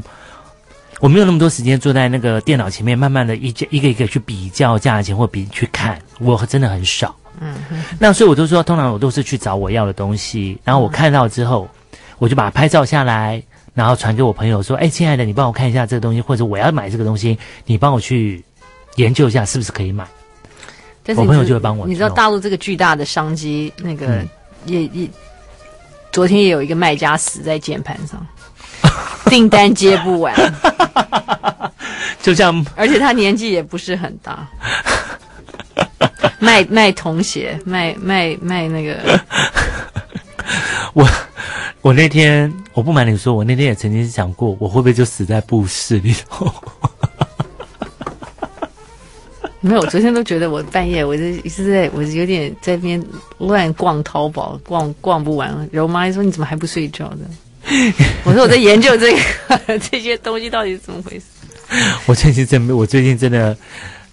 [0.98, 7.14] 我没有那么多时间坐在那个电脑前面，慢慢的一一个一个去比较价钱或比去看，我真的很少。
[7.40, 7.54] 嗯。
[8.00, 11.68] 那所以我都说，通常我都是去找我要的东西，然后我看到之后，
[12.18, 13.40] 我就把它拍照下来。
[13.74, 18.44] 然后传给我朋友说：“哎，亲爱的，你帮我看一下这个东西，或者我要买这个东西，你帮我去
[18.96, 20.06] 研究一下是不是可以买。”
[21.04, 21.86] 但是我朋友就会帮我。
[21.86, 24.28] 你知道大陆这个巨大的商机，那个、嗯、
[24.66, 25.08] 也也，
[26.12, 28.24] 昨天也有一个卖家死在键盘上，
[29.26, 30.32] 订单接不完，
[32.22, 34.46] 就像而且他年纪也不是很大，
[36.38, 39.20] 卖卖童鞋，卖卖卖那个
[40.94, 41.08] 我。
[41.80, 46.46] 我那天，我不瞒你说，我那天也曾经想过，我会不会就死在布市里头？
[49.60, 53.04] 没有，我昨天都觉得我半夜，我就一直在，我有点在那边
[53.38, 55.48] 乱逛淘宝，逛逛不完。
[55.72, 57.18] 然后我妈就说：“你怎么还不睡觉的？”
[58.22, 61.24] 我说：“我在研究这个这些东西到底是怎么回事。”
[62.06, 63.56] 我最近真，我最近真的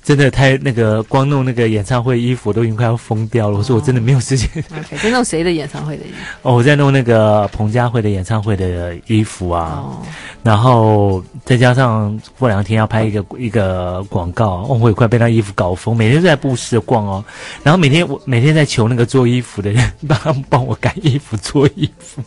[0.03, 3.57] 真的太那个光弄那个演唱会衣服，都已经快要疯掉了。
[3.57, 4.49] 我说我真的没有时间。
[4.71, 6.15] OK，在弄谁的演唱会的衣服？
[6.49, 9.83] 哦，我在弄那个彭佳慧的演唱会的衣服啊。
[9.83, 10.01] 哦，
[10.41, 17.23] 然后再加上过两天要拍一个一个广告，哦，我也快被那衣服搞疯，每天都在布市逛哦。
[17.61, 22.21] 然后每天我每天在求那个做衣服的人 帮帮我改衣服做衣服。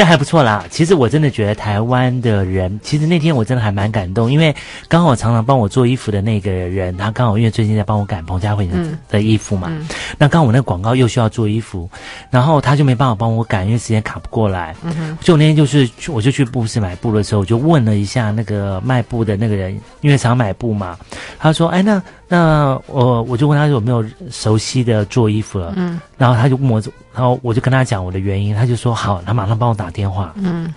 [0.00, 4.56] 但还不错啦，其实我真的觉得台湾的人，其实那天我真的还蛮感动，因为
[4.88, 9.86] 刚好常常帮我做衣服的那个人，他刚好因为最近在帮我赶彭佳慧的、嗯、的衣服嘛，嗯、
[10.16, 11.86] 那刚好我那个广告又需要做衣服，
[12.30, 14.74] 然后他就没办法帮我赶，因为时间卡不过来。
[14.82, 20.98] 嗯哼，所以我那天就是我就去布市买布的时候，我就问了一下那个卖布的那个人，因为常买布嘛，
[21.38, 26.80] 他说：“哎，那。”那我我就问他有没有熟悉的做衣服了，嗯，然后他就问我，
[27.12, 30.72] 然后我就跟他讲我的原因，他就说好，他马上帮我打电话，嗯，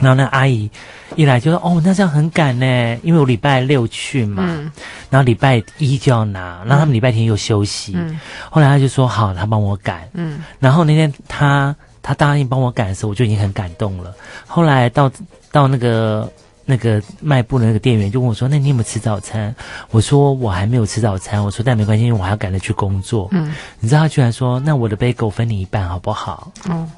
[0.00, 0.68] 然后那阿姨
[1.14, 4.68] 一来就说哦，那这样很赶呢，因为我礼拜六去嘛，嗯，
[5.08, 8.18] 然后礼拜一就要拿，然后他们礼拜天又休息，嗯，
[8.50, 14.12] 后来他就说好，他帮我赶，嗯，然后那天他他答应帮我赶的时候，我就已经很感动了，
[14.44, 15.08] 后来到
[15.52, 16.28] 到那个。
[16.68, 19.54] 那个卖布的那个店员就问我说：“那你有没有吃早餐？”
[19.92, 26.90] 我说：“我还没有吃早餐。”我说：“但没关系，因为我还要赶着去工作。”嗯，你知道他居然说：“那我的贝果分你一半好不好？”嗯，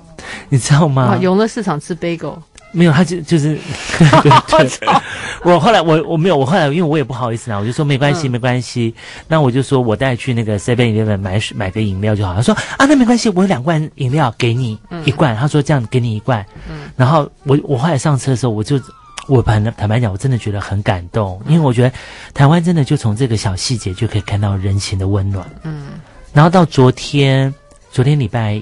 [0.49, 1.17] 你知道吗？
[1.21, 3.59] 永乐市场吃贝果没有，他就就是
[5.45, 8.95] 我后来我我没有，我后来因为我也不好意思啊，我就说没关系没关系。
[9.27, 12.35] 那我就说我带去那个 Seven Eleven 买买个饮料就好。
[12.35, 18.81] 他说：“啊，那没关系，我有两罐饮料给你一罐。”他说：“这样给你一罐。”嗯，然后我我后来上车的时候我就。
[19.29, 21.93] 我坦坦白讲，我真的觉得很感动，因为我觉得
[22.33, 25.47] 台湾真的就从这个小细节就可以看到人情的温暖。
[25.63, 26.01] 嗯，
[26.33, 27.55] 然后到昨天，
[27.91, 28.61] 昨天礼拜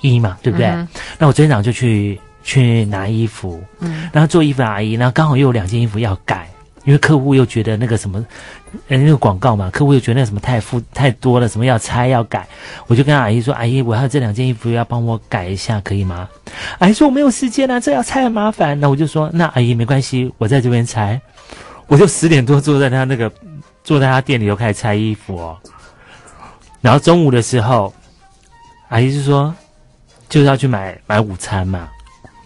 [0.00, 0.66] 一嘛，对不对？
[0.66, 6.48] 嗯、那我昨天早上就去去拿衣服，嗯，然后做衣服的阿姨，然后刚好又有两件衣服要改。
[6.84, 8.24] 因为客户又觉得那个什么，
[8.88, 12.46] 呃，那个广告嘛，客户又觉得那什么太复太多了，什么要拆要改，
[12.86, 16.28] 我就跟阿姨说：“阿姨，我要这两件衣服要帮我改一下，可以吗？”
[16.78, 21.20] 阿姨说：“我没有时间啊，这要拆很麻烦。”那我就说：“那阿姨没关系，我在这边拆。”
[21.86, 23.32] 我就十点多坐在他那个
[23.82, 25.56] 坐在他店里，又开始拆衣服哦。
[26.80, 27.92] 然后中午的时候，
[28.88, 29.54] 阿姨就说
[30.28, 31.88] ：“就是要去买买午餐嘛。”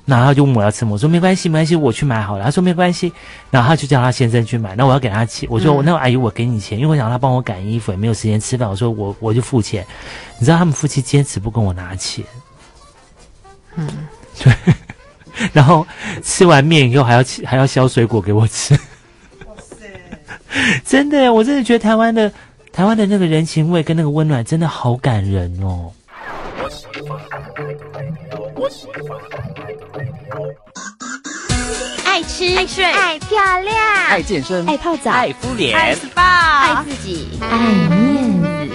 [0.09, 0.93] 然后他就问我要吃么？
[0.93, 2.45] 我说没关系，没关系，我去买好了。
[2.45, 3.13] 他说没关系，
[3.51, 4.75] 然后他就叫他先生去买。
[4.75, 8.67] 那我要给他钱，我说我、嗯、那个阿姨我给你钱，因为我想让他帮我赶衣服，也没有时间吃饭。
[8.67, 9.87] 我说我我就付钱。
[10.39, 12.25] 你知道他们夫妻坚持不跟我拿钱，
[13.77, 13.87] 嗯，
[14.41, 14.53] 对。
[15.53, 15.87] 然后
[16.23, 18.75] 吃完面以后还要还要削水果给我吃。
[19.45, 19.87] 哇塞！
[20.85, 22.33] 真的，我真的觉得台湾的
[22.73, 25.93] 台湾的那个人情味跟那个温暖真的好感人哦。
[32.19, 33.77] 爱吃，爱睡，爱漂亮，
[34.09, 37.57] 爱健身，爱泡澡，爱敷脸，爱 SPA，爱自己，爱
[37.95, 38.69] 面子。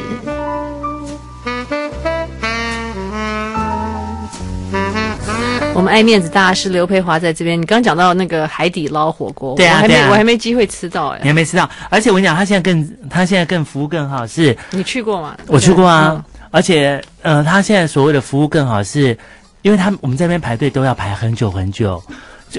[5.75, 7.61] 我们爱面子大师刘培华在这边。
[7.61, 11.69] 你刚刚讲到那个海底捞火锅，对啊，我还没，对啊，我还没机会吃到哎，你还没吃到。
[11.89, 14.57] 而且我跟你讲，他现在更，他现在更服务更好，是。
[14.71, 15.35] 你去过吗？
[15.47, 16.13] 我去过啊。
[16.15, 19.17] 嗯而且，呃，他现在所谓的服务更好是，是
[19.63, 22.01] 因为他我们这边排队都要排很久很久，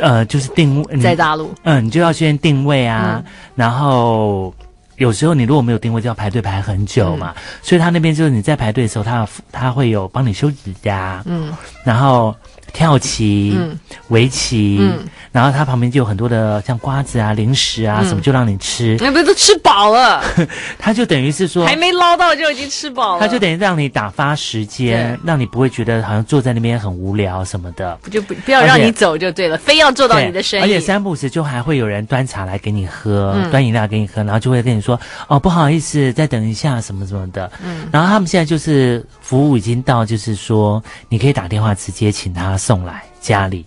[0.00, 4.54] 呃，就是定位在大陆，嗯，你就要先定位啊，嗯、然后
[4.96, 7.35] 有时候你如果没有定位，就要排队排很久嘛。
[7.37, 11.52] 嗯、所以他那边就是你在排队的时候，他他会有帮你修指甲，嗯，
[11.85, 12.35] 然后
[12.74, 14.76] 跳棋、嗯、围棋。
[14.82, 18.96] 嗯然后它旁边就有很多的像瓜子啊、零食啊、嗯、什么，就让你吃。
[19.00, 20.22] 那不是都吃饱了？
[20.78, 23.20] 它就等于是说还没捞到就已经吃饱了。
[23.20, 27.98] 它就等于让你打发时间，让你不会觉得好像坐在那边很无聊什么的。
[28.00, 30.62] 不就不不要让你走就对了，非要做到你的生意。
[30.62, 37.50] 而且三不时就还会有人端茶来给你喝，嗯、端饮料给你喝，然后就会跟你说哦，不好意思，再等一下什么什么的。
[37.64, 37.88] 嗯。
[37.90, 43.64] 然后他们现在就是服务已经到，就是说你可以打电话直接请他送来家里。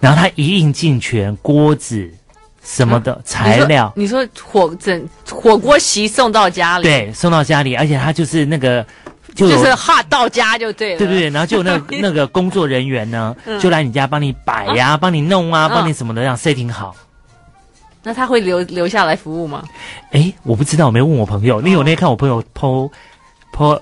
[0.00, 2.10] 然后他一应尽全，锅子
[2.62, 8.84] 什么的、啊、材料，你说，火整火锅席送到家里，对，送到家里，而且他就是那个
[9.34, 16.94] 就就是哈到家就对了，对对对，然后就有那个 那个工作人员呢，嗯、就来你家帮你摆呀、啊，帮你弄啊，帮你什么的，这样 setting 好。
[18.02, 19.64] 那他会留留下来服务吗？
[20.12, 21.60] 哎，我不知道，我没问我朋友。
[21.62, 22.90] 因为我那天看我朋友 po
[23.52, 23.80] po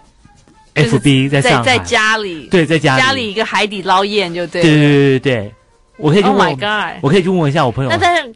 [0.75, 5.55] FB 在上在在家里，对，在家里家里一个海底捞宴就对，对对对对对。
[5.97, 7.91] 我可以去问，Oh God，我可以去问一下我朋友。
[7.91, 8.35] 那但是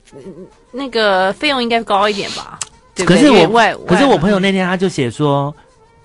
[0.70, 2.56] 那个费用应该高一点吧？
[2.94, 3.46] 对对，可是我，
[3.84, 5.52] 可是我朋友那天他就写说，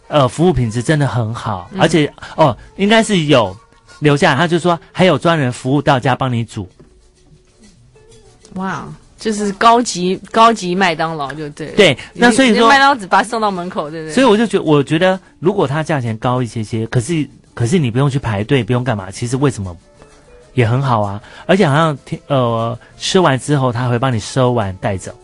[0.07, 3.55] 呃，服务品质真的很好，嗯、而且哦，应该是有
[3.99, 6.67] 留下来，他就说还有专人服务到家帮你煮。
[8.55, 8.87] 哇，
[9.23, 11.73] 就是高级高级麦当劳就对了。
[11.77, 14.13] 对，那所以说麦当劳只把它送到门口，对不对？
[14.13, 19.73] 所以我就觉得，我觉得如果它价钱高一些些，可是可是你不用去排队，不用干嘛，其实为什么
[20.55, 21.21] 也很好啊？
[21.45, 25.15] 而且好像听呃吃完之后，他会帮你收完带走。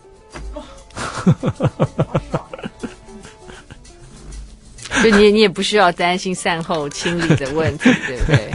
[5.04, 8.54] 就你你也不需要担心善后清理的问题，对不对？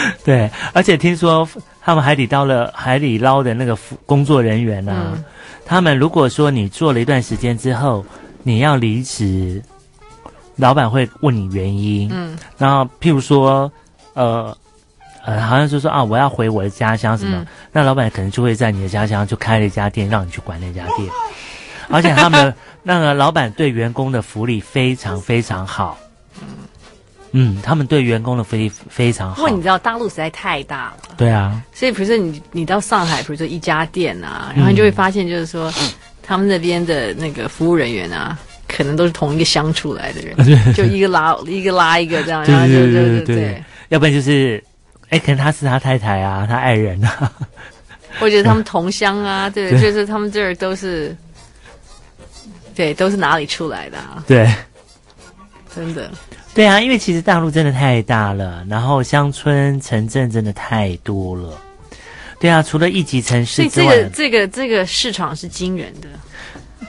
[0.24, 1.48] 对，而且听说
[1.80, 5.24] 他们海底捞了海底捞的那个工作人员呢、啊，嗯、
[5.64, 8.04] 他们如果说你做了一段时间之后，
[8.42, 9.62] 你要离职，
[10.56, 12.10] 老板会问你原因。
[12.12, 13.70] 嗯，然后譬如说，
[14.14, 14.56] 呃
[15.24, 21.08] 呃，好像就说啊，我要回我的家乡什么，嗯、那老板可能就会在你的家乡就开了一家店，让你去管那家店。
[21.90, 25.98] 而且他们 那个老板对员工的福利非常非常好，
[27.32, 29.36] 嗯，嗯，他们对员工的福利非常好。
[29.36, 35.90] 不过你知道大陆实在太大了，对啊，所以比如说你你到上海，比如说一家店啊，然后你就会发现就是说，嗯、
[36.22, 40.36] 他们那边的那个服务人员啊，可能都是同一个乡出来的人，
[40.74, 44.62] 就一个拉一个拉一个这样， 然后就就就对，要不然就是，
[45.10, 47.32] 哎，可能他是他太太啊，他爱人啊，
[48.18, 51.14] 或者他们同乡啊，对，对就是他们这儿都是。
[52.74, 54.22] 对，都是哪里出来的啊？
[54.24, 54.48] 对，
[55.74, 56.08] 真的。
[56.58, 61.56] 对啊，因为其实大陆真的太大了，然后乡村城镇真的太多了。
[62.40, 66.08] 对啊，除了一级城市之外，所以这个这个这个市场是惊人的，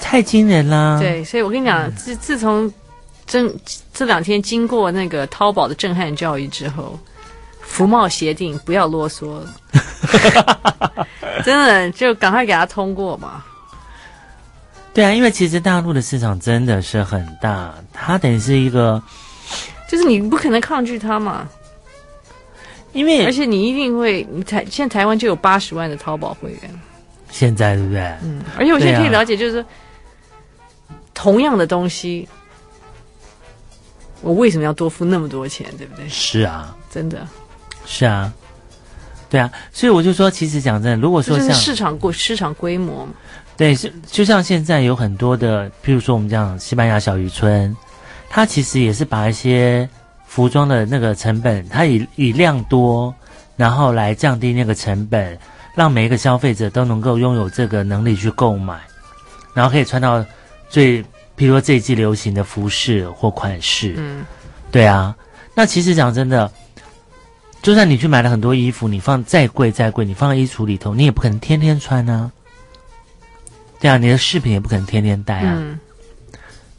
[0.02, 0.98] 太惊人啦。
[1.00, 2.74] 对，所以我跟你讲，自自从
[3.28, 3.48] 这
[3.94, 6.98] 这两天经过那个淘宝的震撼教育之后，
[7.62, 11.06] 服贸协定不要啰嗦了，
[11.46, 13.44] 真的就赶快给他通过嘛。
[14.96, 19.00] 对啊，因为其实大陆的市场真的是很大，它等于是一个，
[19.90, 21.50] 就是你不可能抗拒它嘛。
[22.92, 26.82] 因为而且你一定会，你台现在台湾就有八十万的淘宝会员，
[27.30, 28.02] 现在对不对？
[28.24, 32.28] 嗯，而且我现在可以了解，就是说，啊、同样的东西，
[34.22, 36.10] 我为什么要多付那么多钱，对不对？
[36.10, 37.28] 是啊，真的，
[37.86, 38.34] 是啊，
[39.30, 43.12] 对啊，所以我就说，其实讲真的，如果说像市场过市场规模嘛。
[43.56, 47.76] 对，就就像现在有很多的，譬如说我们讲西班牙小渔村，
[48.30, 49.90] 它其实也是把一些
[50.26, 53.14] 服装的那个成本，它以以量多，
[53.56, 55.38] 然后来降低那个成本，
[55.76, 58.80] 让每一个消费者都能够拥有这个能力去购买，
[59.54, 60.24] 然后可以穿到
[60.70, 63.96] 最，譬如说这一季流行的服饰或款式。
[63.98, 64.24] 嗯，
[64.72, 65.16] 对啊。
[65.56, 66.50] 那其实讲真的，
[67.62, 72.32] 就算你去买了很多衣服，你放再贵再贵，你放在衣橱里头，你也不可能天天穿啊。
[73.80, 75.56] 对啊，你的饰品也不可能天天戴啊。
[75.58, 75.80] 嗯、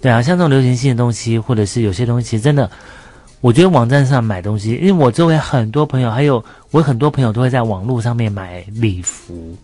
[0.00, 2.70] 对啊，像这种流行性的东西，或者是有些东西，真的，
[3.40, 9.54] 我觉得网站上买东西，因为我周围很多朋友，还有我很多朋友都会在网络上面买礼服。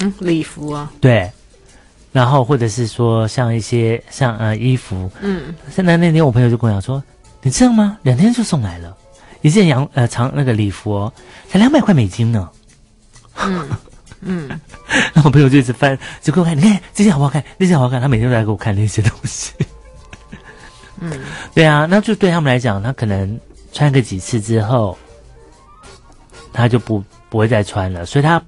[0.00, 0.90] 嗯，礼服啊。
[1.00, 1.30] 对。
[2.12, 7.02] 然后或者是说像一些像呃衣服，嗯，现在那天我朋友就跟我讲说，
[7.42, 7.98] 你知道吗？
[8.02, 8.96] 两天就送来了，
[9.42, 11.12] 一件洋呃长那个礼服哦，
[11.48, 12.48] 才两百块美金呢。
[13.36, 13.68] 嗯。
[14.24, 14.48] 嗯，
[15.14, 17.44] 然后我朋友就一直翻，就给我看，你看这件好不好看？
[17.58, 18.00] 那件好不好看？
[18.00, 19.52] 他每天都来给我看那些东西。
[21.00, 21.12] 嗯，
[21.54, 23.38] 对啊，那就对他们来讲，他可能
[23.72, 24.96] 穿个几次之后，
[26.52, 28.40] 他就不不会再穿了，所以他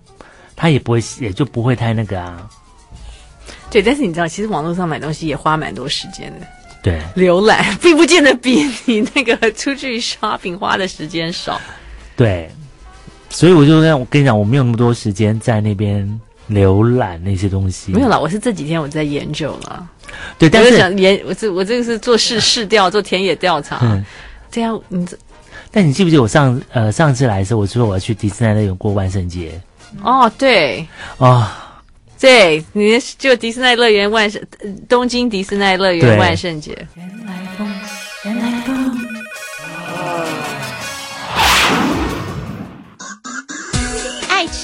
[0.54, 2.48] 他也不会，也就不会太那个啊。
[3.68, 6.46] 对，但是你知道，其实网络上买东西也花蛮多时间的。
[6.82, 11.60] 对，浏览并不见得比你那个出去 shopping 花的时间少。
[12.16, 12.48] 对。
[13.28, 17.92] 所以我就让我跟你讲，我没有那么多时间在那边浏览那些东西。
[17.92, 19.88] 没有啦，我是这几天我在研究了。
[20.38, 23.80] 对，但是想研，我这我这个是做市市调，做田野调查。
[23.82, 24.04] 嗯，
[24.50, 25.16] 对啊，你这。
[25.72, 29.60] 但你记不记得我上呃上次来的时候，我说我要去迪士尼乐园过万圣节？
[30.02, 30.86] 哦，对。
[31.18, 31.46] 哦，
[32.18, 34.40] 对，你就迪士尼乐园万圣，
[34.88, 36.86] 东京迪士尼乐园万圣节。
[36.94, 37.68] 原来风，
[38.24, 38.55] 原来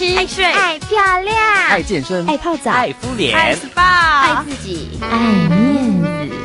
[0.02, 0.16] 风。
[0.16, 1.36] 爱睡，爱漂亮，
[1.68, 6.36] 爱健身，爱泡澡，爱敷脸，爱 SPA，爱自己，爱面子。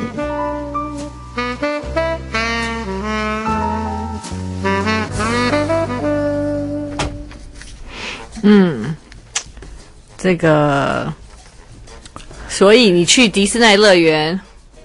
[8.42, 8.96] 嗯，
[10.16, 11.12] 这个，
[12.48, 14.40] 所以你去迪士尼乐园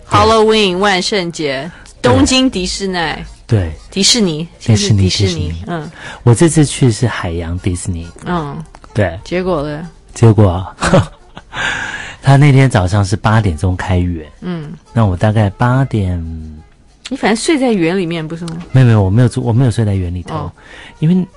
[0.10, 1.72] ，Halloween 万圣节，
[2.02, 2.98] 东京迪士尼。
[3.54, 5.88] 对，迪士尼，迪士尼，迪士尼，嗯，
[6.24, 8.58] 我这次去是海洋迪士尼，嗯，
[8.96, 9.88] 对，结果呢？
[10.12, 10.66] 结果，
[12.24, 16.20] 他那天早上是八点钟开园，嗯，那我大概八点，
[17.10, 18.58] 你反正睡在园里面不是吗？
[18.72, 20.52] 没有没有，我没有住，我没有睡在园里头，哦、
[20.98, 21.28] 因为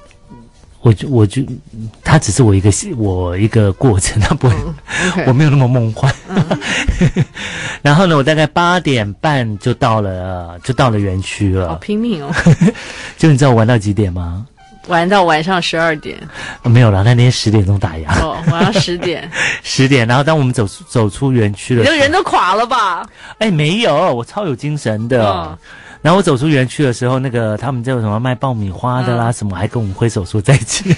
[0.87, 1.43] 我就我就，
[2.05, 4.55] 它只是我一个我一个过程，它不会，
[5.27, 6.15] 我没有那么梦幻。
[6.29, 6.47] 嗯
[7.83, 11.71] 然后呢，我大概八点半就到了，就到了园区了。
[11.71, 12.33] 好拼命哦！
[13.19, 14.47] 就你知道我玩到几点吗？
[14.87, 16.17] 玩到晚上十二点。
[16.63, 18.07] 哦、没有了，那天十点钟打烊。
[18.23, 19.29] 哦，晚上十点。
[19.65, 23.05] 十点，然后当我们走走出园区了，你的人都垮了吧？
[23.39, 25.29] 哎，没有，我超有精神的。
[25.29, 25.59] 哦
[26.07, 30.97] 然后我走出园区的时候，那个他们在有什么卖爆米花的啦，嗯、什么还跟我们挥手说再见，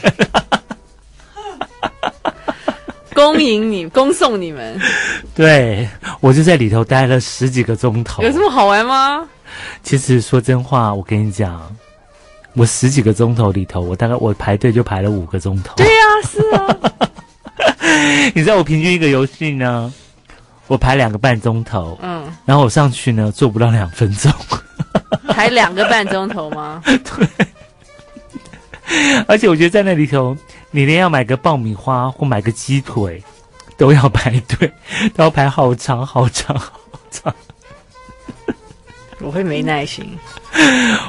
[3.14, 4.78] 恭迎你，恭送你们。
[5.34, 5.88] 对，
[6.20, 8.22] 我就在里头待了十几个钟头。
[8.22, 9.26] 有这么好玩吗？
[9.82, 11.74] 其实说真话，我跟你讲，
[12.52, 15.74] 我十几个钟头里头，我大概我排队就排了五个钟头。
[15.76, 16.76] 对呀、啊，是啊。
[18.36, 19.90] 你知道我平均一个游戏呢，
[20.66, 21.98] 我排两个半钟头。
[22.02, 24.30] 嗯，然后我上去呢，做不到两分钟。
[25.28, 26.82] 排两个半钟头吗？
[26.86, 27.28] 对，
[29.26, 30.36] 而且我觉得在那里头，
[30.70, 33.22] 你连要买个爆米花或买个鸡腿，
[33.76, 34.72] 都要排队，
[35.14, 36.72] 都要排好长好长好
[37.10, 37.34] 长。
[39.20, 40.16] 我会没耐心。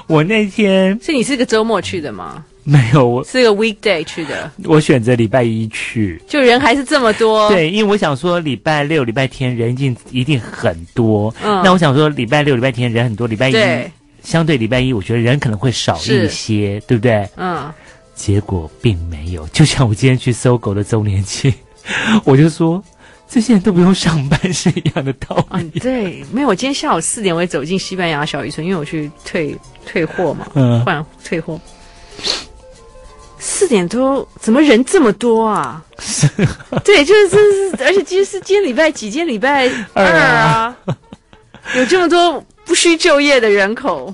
[0.07, 2.43] 我那天是你是个周末去的吗？
[2.64, 4.51] 没有，我是个 weekday 去的。
[4.66, 7.49] 我选择礼拜一去，就人还是这么多。
[7.49, 11.34] 对，因为我想说礼拜六、礼拜天人一定一定很多。
[11.43, 13.51] 嗯，那我想说礼拜六、礼拜天人很多，礼拜一。
[13.51, 13.91] 对
[14.22, 17.28] 相对礼拜一，我觉得人可能会少一些，对不对？
[17.38, 17.72] 嗯。
[18.14, 21.51] 结果并没有，就像我今天去搜狗的周年庆，
[22.26, 22.84] 我就说
[23.30, 25.43] 这些人都不用上班是一样的道理。
[25.51, 26.49] 嗯，对，没有。
[26.49, 29.55] 我今天下午四点我也走进西班牙小渔村，因为我去退
[29.86, 31.57] 退货嘛，嗯，换退货。
[33.39, 35.83] 四点多，怎么人这么多啊？
[35.97, 36.27] 是，
[36.85, 39.09] 对，就是，是，而且今天是今天礼拜几？
[39.09, 40.75] 今天礼拜二啊，
[41.75, 42.43] 有这么多。
[42.65, 44.13] 不需就业的人口，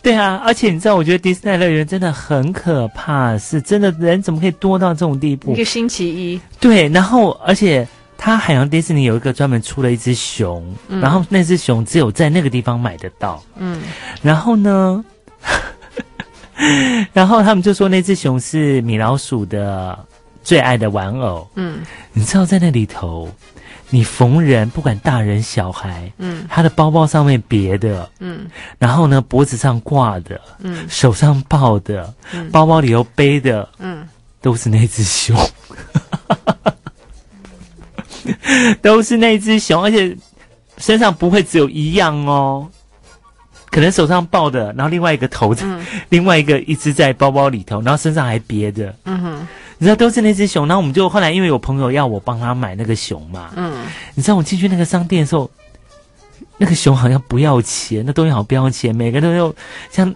[0.00, 5.52] 对啊，而且你知道，我觉得迪士尼乐园真的很可怕，是真的人怎么可以多到这种地步？
[5.52, 7.84] 一个星期一，对，然后而且
[8.16, 13.82] 它海洋迪士尼有一个专门出了一只熊，嗯、然后那只熊只有在那个地方买得到，嗯，
[14.22, 15.04] 然后呢，
[17.12, 19.98] 然后他们就说那只熊是米老鼠的
[20.42, 21.80] 最爱的玩偶，嗯，
[22.12, 23.28] 你知道在那里头。
[23.90, 28.46] 你逢人不管大人小孩，嗯，他的包包上面别的，嗯，
[28.78, 34.06] 然后呢脖子上挂的，嗯，手上抱的，嗯，包包里头背的，嗯，
[34.42, 35.34] 都是那只熊，
[38.82, 40.14] 都是那只熊，而且
[40.76, 42.68] 身上不会只有一样哦，
[43.70, 49.46] 可能手上抱的，然后另外一个头子，嗯， 另外一个一只在包包里头，然后身上还别的，嗯哼。
[49.80, 55.48] 你知道都是那只熊，然后我们就后来因为有朋友要我帮他买那个熊嘛，嗯，你知道我进去那个商店的时候，
[56.56, 59.54] 那个熊好像不要钱，那东西好不要钱，每个都要
[59.92, 60.12] 像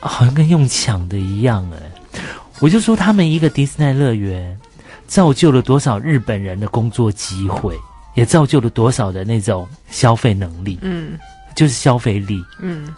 [0.00, 2.20] 好像跟用抢的一样哎，
[2.58, 4.58] 我就说他们一个迪士尼乐园
[5.06, 7.78] 造就了多少日本人的工作机会，
[8.14, 11.16] 也造就了多少的那种消费能力，嗯，
[11.56, 12.94] 就是消费力，嗯，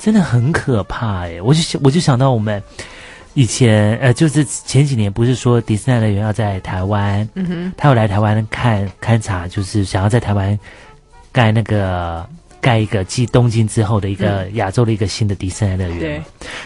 [0.00, 2.60] 真的很可怕哎，我就想我就想到我们。
[3.34, 10.58] 以前呃，就是前几年不是说迪士尼乐园要在台湾，嗯哼，他要来台湾看勘察，就是想要在台湾
[11.30, 12.28] 盖那个
[12.60, 16.22] 盖一个继东京之后的一个亚洲的一个新的迪士尼乐园，对，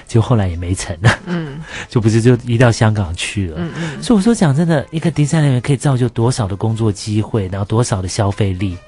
[0.07, 8.78] 结果后来也没成，嗯，就不是就移到香港去了，嗯嗯，所以我说讲真的，一个迪士尼乐园可以造就多少的工作机会，然后多少的消费力。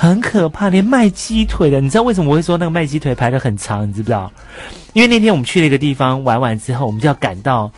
[0.00, 3.86] 很可怕，连卖鸡腿的，你知道为什么我会说那个卖鸡腿排的很长？
[3.86, 4.32] 你知不知道？
[4.94, 7.70] 因为那天我们去了一个地方玩完之后，我们就要赶到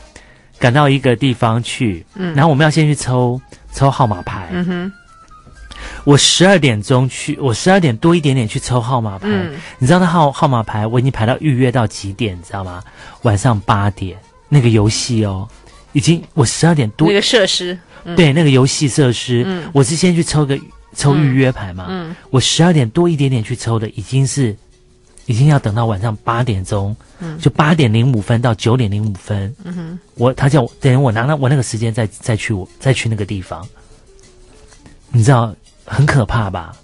[0.56, 3.42] 赶到一个地方去，嗯，然后我们要先去抽
[3.72, 4.92] 抽号码牌，嗯哼。
[6.04, 12.38] 我十二点钟去，我十二点多一点点去抽号码牌，嗯，你知道那号号码牌我已经排到预约到几点？
[12.38, 12.80] 你知道吗？
[13.22, 14.16] 晚上八点，
[14.48, 15.48] 那个游戏哦，
[15.90, 20.56] 已经我十二点多那个设施，嗯、对，那个游戏设施，嗯，我是先去抽个。
[20.94, 24.56] 抽预约牌嘛，嗯，嗯，我十二点多一点点去抽的，已经是，
[25.26, 33.66] 已经要等到晚上八点钟，嗯，就八点零五分到九点零五分，嗯哼，我他叫我等于我拿了我那个时间再再去我再去那个地方，
[35.10, 36.76] 你知道很可怕吧？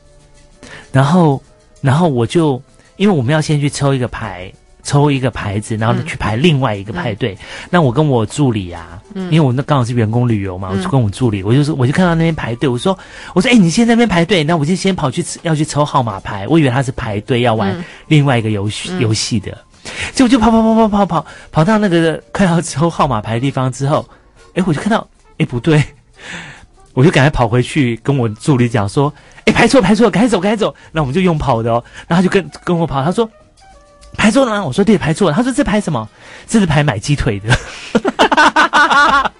[0.92, 1.42] 然后
[1.80, 2.60] 然后我就
[2.96, 4.52] 因为我们要先去抽一个牌。
[4.82, 7.36] 抽一个牌子，然后去排另外一个派对。
[7.68, 12.98] 那我跟我助理啊，嗯、因为我那刚好是员工旅游嘛，我就跟我助理，我就说，我就看到那边排队，我说，
[13.34, 16.46] 我说，哎，你先在那边排队，那我就先跑去要去抽号码牌。
[16.48, 17.76] 我以为他是排队要玩
[18.06, 19.56] 另外一个游戏、嗯、游戏的，
[20.12, 24.08] 结果就跑跑跑跑跑跑跑到那个快要抽号码牌的地方之后，
[24.54, 25.06] 哎，我就看到，
[25.38, 25.82] 哎，不对，
[26.94, 29.12] 我就赶快跑回去跟我助理讲说，
[29.44, 30.74] 哎，排错排错，赶紧走赶紧走。
[30.92, 33.28] 那我们就用跑的哦，然后他就跟跟我跑，他说。
[34.18, 34.62] 排错了吗？
[34.62, 35.34] 我说对，排错了。
[35.34, 36.06] 他说这排什么？
[36.46, 37.56] 这是排买鸡腿的。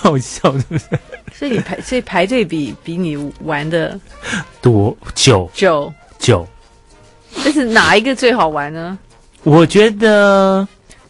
[0.00, 0.84] 好笑，是不是？
[1.32, 3.98] 所以你排，所以排队比比你玩的
[4.62, 6.46] 多久久，久？
[7.42, 8.96] 但是哪一个最好玩呢？
[9.42, 10.66] 我觉得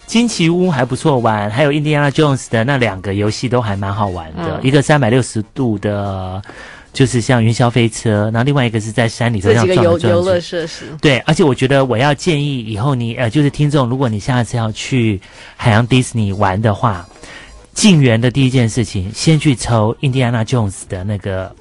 [0.06, 6.40] 惊奇屋还不错玩，还有印第安纳 Jones 的那两个游戏都还蛮好玩的，嗯一个三百六十度的，
[6.93, 15.20] 就是像云霄飞车，然后另外一个是在山里头这样这几个游乐设施，对，而且我觉得我要建议以后你呃，就是听众，如果你下次要去
[15.57, 17.07] 海洋迪士尼玩的话，
[17.72, 21.55] 进园的第一件事情，先去抽印第安纳 Jones 的那个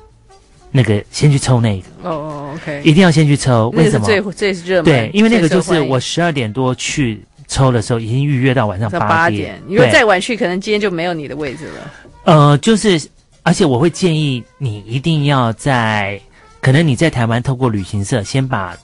[0.71, 3.69] 那个，先去抽那个，哦哦，OK，一定要先去抽。
[3.69, 4.05] 为什么？
[4.05, 11.93] 最最热门，对，因为那个就是我十二点多去抽的时候，已经预约到晚上到八八点，你如果再晚去，可能今天就没有你的位置了。
[12.25, 13.01] 呃，就是，
[13.43, 16.19] 而且我会建议你一定要在，
[16.61, 18.77] 可能你在台湾透过旅行社先把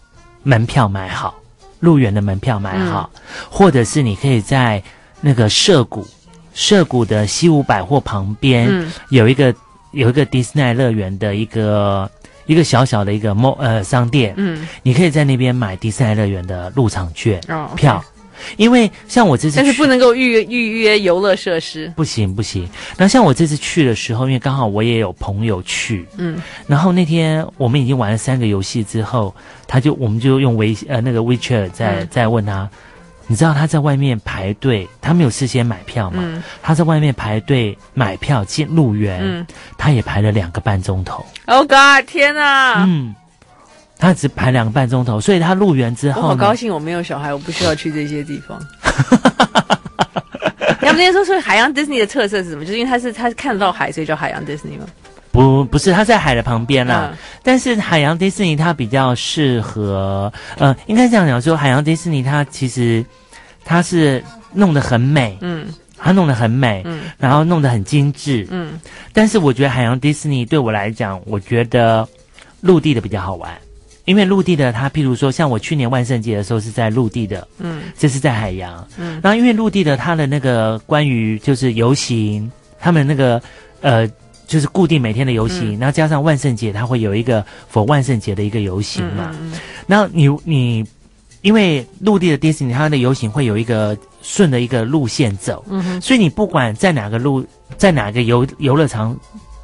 [0.44, 1.36] 门票买好，
[1.80, 3.10] 入园的门票买好，
[3.50, 4.82] 或者是你可以在
[5.22, 6.08] 那个涩谷，
[6.54, 8.92] 涩谷的西武百货旁边、嗯。
[9.10, 9.54] 有一个
[9.92, 12.10] 有一个迪士尼乐园的一个
[12.46, 18.04] 一个小小的一个 mall 呃商店，嗯，你可以在那边买迪士尼乐园的入场券、哦票，
[18.58, 21.92] 因为像我这次但是不能够预约预约游乐设施。
[21.96, 22.68] 不行不行。
[22.98, 29.34] 那像我这次去的时候，因为刚好我也有朋友去，嗯，然后那天我们已经玩了三个游戏之后，
[29.68, 32.70] 他就我们就用微呃那个 WeChat 在嗯在问他，
[33.28, 36.20] 你知道他在外面排队，他没有事先买票嘛？
[36.22, 41.26] 嗯他在外面排队买票进入园，嗯他也排了两个半钟头。
[41.46, 42.84] ，Oh God，天哪！
[42.88, 43.14] 嗯，
[43.98, 48.60] 他只排两个半钟头，所以他入园之后我，好高兴，我没有小孩，我不需要去这些地方。
[50.82, 52.64] 他们那天说说海洋迪士尼的特色是什么？
[52.64, 54.86] 就是因为它是它是看得到海，所以叫海洋迪士尼吗？
[55.32, 57.10] 不不是，它在海的旁边啦。
[57.12, 63.06] 嗯但是海洋迪士尼它比较适合，呃，应该这样讲说，海洋迪士尼它其实
[63.64, 64.24] 它是
[64.54, 65.68] 弄得很美，嗯
[65.98, 68.48] 它弄得很美，嗯然后弄得很精致。
[68.50, 68.80] 嗯
[69.12, 72.08] 但是我觉得海洋迪士尼对我来讲，我觉得
[72.62, 73.52] 陆地的比较好玩，
[74.06, 77.82] 因为陆地的它，譬如说像我去年万圣节的时候是在陆地的，嗯。
[77.98, 78.88] 这是在海洋。
[78.98, 79.20] 嗯。
[79.22, 82.50] 然后因为陆地的它的那个关于就是游行，
[82.80, 83.42] 他们那个
[83.82, 84.08] 呃
[84.48, 85.80] 就是固定每天的游行，嗯。
[85.80, 89.36] 然后加上万圣节，它会有一个 for 万圣节的一个游行嘛。
[89.42, 89.54] 嗯
[89.88, 90.86] 然后你你
[91.42, 96.02] 因为陆地的迪士尼，它的游行会有一个顺的一个路线走，嗯哼。
[96.02, 97.46] 所以你不管在哪个路，
[97.78, 99.16] 在哪个游游乐场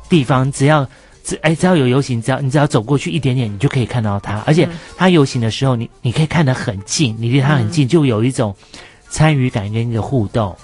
[0.09, 0.87] 地方，只要
[1.23, 4.39] 只哎只要有游行，只要你只要走过去一点点，你就可以看到它。
[4.45, 8.55] 而且嗯它游行的时候，你你可以看得很近，你离它很近，就有一种
[9.09, 10.55] 参与感跟一个互动。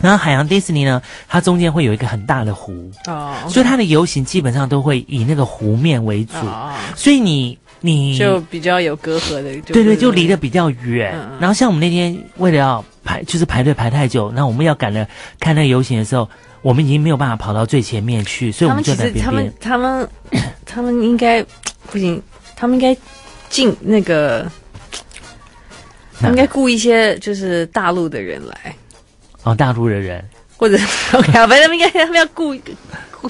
[0.00, 11.16] 然后海洋迪士尼呢，它中间会有一个很大的湖，哦，所以它的游行基本上都会以那个湖面为主，哦所以你你就比较有隔阂的，就对对，就离得比较远。
[11.40, 15.06] 然后像我们那天为了要排，就是排队排太久，那我们要赶着
[15.38, 16.28] 看那个游行的时候，
[16.62, 19.52] 我们已经没有办法跑到最前面去，所以我们就在边边实他们。
[19.60, 20.08] 他们
[20.66, 21.40] 他们应该
[21.90, 22.20] 不行，
[22.56, 23.00] 他们应该
[23.48, 24.50] 进那个，
[26.18, 28.74] 他们应该雇一些就是大陆的人来，
[29.44, 30.24] 哦，大陆的人，
[30.56, 30.76] 或者
[31.12, 32.56] OK 啊，反正他们应该他们要雇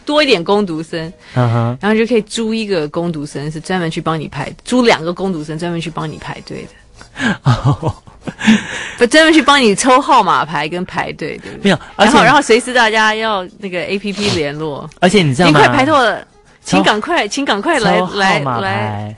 [0.04, 7.94] 多一点工读生，嗯哼，然后就可以租一个工读生是专门去帮你排，租两个工读生专门去帮你排队的，哦，
[8.98, 11.64] 不专门去帮你抽号码牌跟排队，对不对？
[11.64, 15.60] 没有，而且然后然后随时大家要那个 A P P 联络，而且你知道吗？
[15.60, 16.26] 您快排到了，
[16.62, 19.16] 请赶快，请赶快来来码来，牌，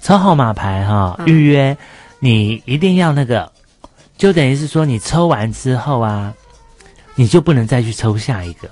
[0.00, 1.76] 抽号码牌哈，嗯预约
[2.20, 3.50] 你一定要那个，
[4.16, 6.32] 就等于是说你抽完之后啊，
[7.14, 8.68] 你就不能再去抽下一个。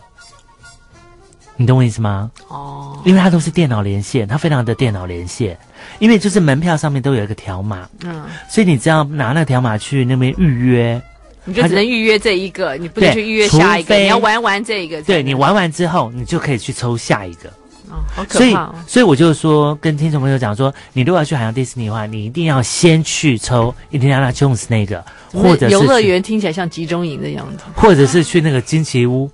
[1.61, 2.31] 你懂我意思吗？
[2.49, 5.59] 哦，因为它都是电脑连线，它非常的电脑连线，
[5.99, 11.03] 因为就是门票上面都有一个条码，嗯，所以你只要拿那个条码去那边预约，
[11.45, 15.03] 你就只能预约这一个，你不能去预约下一个，你要玩完这一个。
[15.03, 17.51] 对你玩完之后，你就可以去抽下一个。
[17.91, 27.65] 哦，好可所以怕哦。，所以我就说跟听众朋友讲说，你如果要去海洋迪士尼的话，你一定要先去抽印第安纳 Jones 那个，或者是游乐，园听起来像集中营的样子。
[27.75, 29.31] 或者是去那个惊奇屋。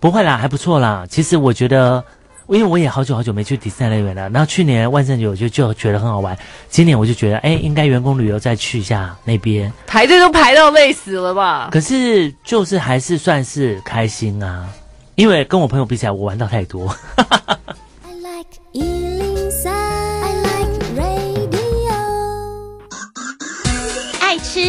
[0.00, 1.06] 不会啦，还不错啦。
[1.08, 2.02] 其实我觉得，
[2.48, 4.28] 因为我也好久好久没去迪士尼乐园了。
[4.30, 6.36] 然后去年万圣节我就就觉得很好玩，
[6.68, 9.72] 今年我就觉得，哎，应该员工旅游再去一下那边。
[9.86, 11.68] 排队都排到累死了吧？
[11.72, 14.68] 可是就是还是算是开心啊，
[15.14, 16.94] 因为跟我朋友比起来，我玩到太多。
[17.16, 19.17] I like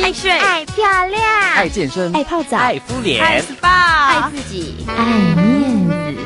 [0.10, 1.22] 爱漂亮、
[1.54, 5.06] 爱健身，爱泡澡、爱敷脸，爱 SPA，爱自己、爱
[5.36, 6.20] 面子。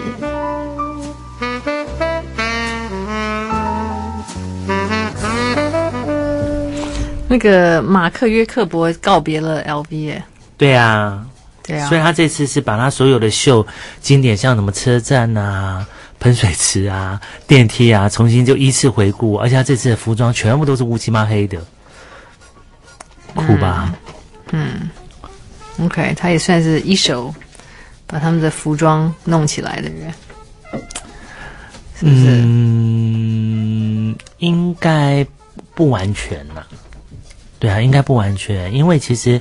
[7.28, 10.24] 那个马克约克伯告别了 LV 耶，
[10.56, 11.26] 对啊，
[11.62, 13.68] 对啊，所以他这次是把他所有的秀
[14.00, 15.86] 经典，像什么车站啊、
[16.22, 21.58] 喷水池啊、电梯啊，重新就依次回顾，而且他这次的服装全部都是乌漆嘛黑的，
[23.36, 23.94] 酷吧？
[24.52, 24.90] 嗯
[25.80, 27.34] ，OK，他也算是一手
[28.08, 30.14] 把他们的服装弄起来的人，
[32.00, 32.42] 是不是？
[32.46, 35.26] 嗯，应该
[35.74, 36.66] 不完全了。
[37.60, 39.40] 对啊，应该不完全，因为其实。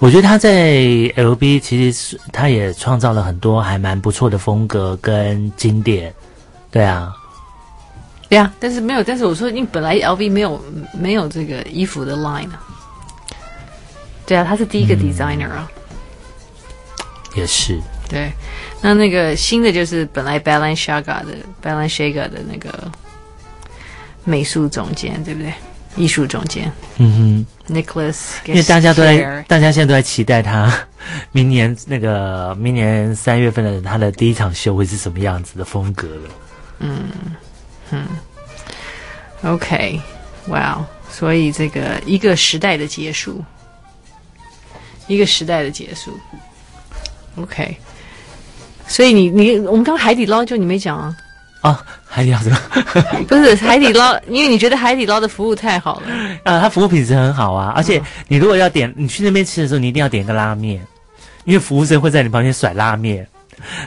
[0.00, 0.76] 我觉得他在
[1.16, 6.14] LV 其实是他也创造了很多还蛮不错的风格跟经典，
[6.70, 7.12] 对啊，
[8.28, 12.62] 对啊，但是没有，但是我说，因为本来 LV 没有没有这个衣服的 line 啊，
[14.28, 15.66] 对啊，他是第一个 designer 啊，
[17.00, 18.30] 嗯、也是，对，
[18.82, 22.92] 那那个新的就是本来 Balenciaga 的 Balenciaga 的那个
[24.24, 25.50] 美术总监，对不对？
[25.96, 30.72] 艺术总监，嗯哼，Nicholas，因为大家都在，大家现在都在期待他
[31.32, 36.30] 明年那个明年三月份的他的第一场秀会是什么样子的风格了。
[36.80, 37.08] 嗯
[37.90, 38.06] 嗯
[39.42, 40.00] ，OK，
[40.48, 43.42] 哇，wow，所以这个一个时代的结束，
[45.08, 46.16] 一个时代的结束
[47.40, 47.76] ，OK，
[48.86, 51.16] 所以你你我们刚刚海底捞就你没讲啊。
[51.60, 52.56] 啊，海底捞什么？
[53.26, 56.06] 不是海底捞，因为你觉得海底捞的服务太好了。
[56.44, 60.80] 呃， 它服务品质很好啊，而且你如果要点，你去那边吃的时候，你一定要点个拉面，
[61.44, 63.26] 因为服务生会在你旁边甩拉面，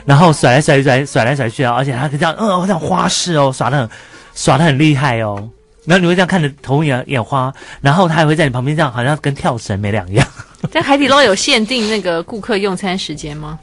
[0.04, 3.88] 然后甩来甩去甩甩来甩去啊，而且他这样，嗯、呃，这样花式哦，耍的很
[4.34, 5.48] 耍的很厉害哦，
[5.84, 10.26] 然后你会这样看着头眼眼花，然后他还会在你旁边这样，好像跟跳绳没两样。
[10.70, 13.58] 在海底捞有限定那个顾客用餐时间吗？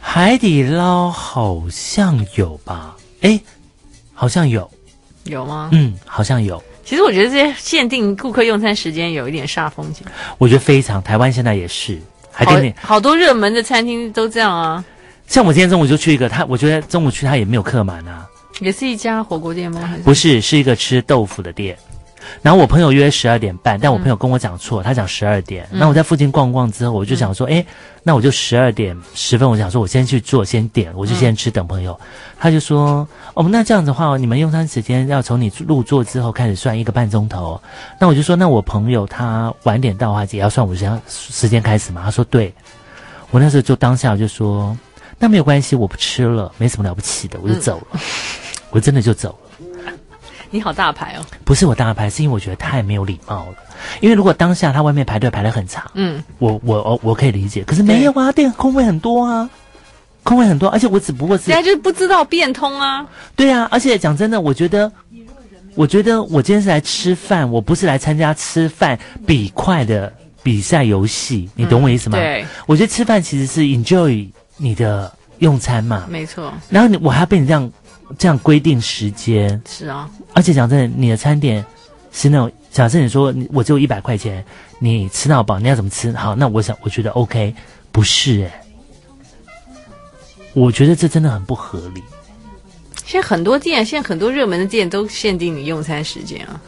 [0.00, 2.96] 海底捞好像有吧。
[3.20, 3.40] 哎，
[4.12, 4.68] 好像有，
[5.24, 5.70] 有吗？
[5.72, 6.62] 嗯，好像有。
[6.84, 10.04] 其实我觉得这些限定顾客用餐时间有一点煞风景。
[10.38, 14.84] 我觉得非常，台湾现在也是，还给你好，好多热门的餐厅都这样啊。
[15.26, 18.26] 像我今天中午就去一个，他我觉得中午去他也没有客满啊。
[18.60, 19.80] 也是一家火锅店吗？
[19.80, 20.02] 还是？
[20.02, 21.76] 不是，是一个吃豆腐的店。
[22.42, 25.68] 然后我朋友约十二点半，但我朋友跟我讲错，嗯、他讲十二点。
[25.70, 27.66] 那、嗯、我在附近逛逛之后，我就想说，哎、嗯，
[28.02, 31.92] 那我就十二点十分，我想说我先去做，先点，我就先吃等朋友。
[31.92, 32.06] 嗯、
[32.40, 37.60] 他就说，哦，那这样子的话，你们用餐时间要从你入座之后开始算一个半钟头。
[38.00, 42.02] 那我就说，那我朋友他晚点到的话，也要算我时间时间开始嘛？
[42.04, 42.52] 他说对。
[43.30, 44.76] 我那时候就当下我就说，
[45.18, 48.00] 那没有关系，我不吃了，没什么了不起的，我就走了，嗯、
[48.70, 49.92] 我真的就走了。
[50.50, 51.24] 你好大牌哦！
[51.44, 53.54] 不是我大牌，是因为我觉得太没有礼貌了。
[54.00, 57.64] 因为如果当下他外面排队排得很长，嗯，我我我我可以理解。
[57.64, 59.50] 可是没有啊，店空位很多啊，
[60.22, 63.04] 空位很多，而且我只不过是人家就是不知道变通啊。
[63.34, 64.90] 对啊，而且讲真的，我觉得，
[65.74, 68.96] 我觉得我今天是来吃饭，我不是来参加吃饭
[69.26, 70.12] 比快的
[70.44, 71.50] 比赛游戏。
[71.56, 72.18] 你懂我意思吗？
[72.18, 76.52] 嗯、对，我觉得吃饭其实是 enjoy 你的用餐嘛，没错。
[76.68, 77.72] 然后你我还要被你这样。
[78.16, 81.66] 这样规定时间是啊，而且讲真的，你的餐点
[82.12, 84.44] 是那种，假设你说我只有一百块钱，
[84.78, 86.12] 你吃到饱，你要怎么吃？
[86.12, 87.52] 好，那我想我觉得 OK，
[87.90, 88.62] 不是哎，
[90.52, 92.02] 我觉得这真的很不合理。
[93.04, 96.60] 现在很多店，现在很多热门的店都限定你用餐时间啊。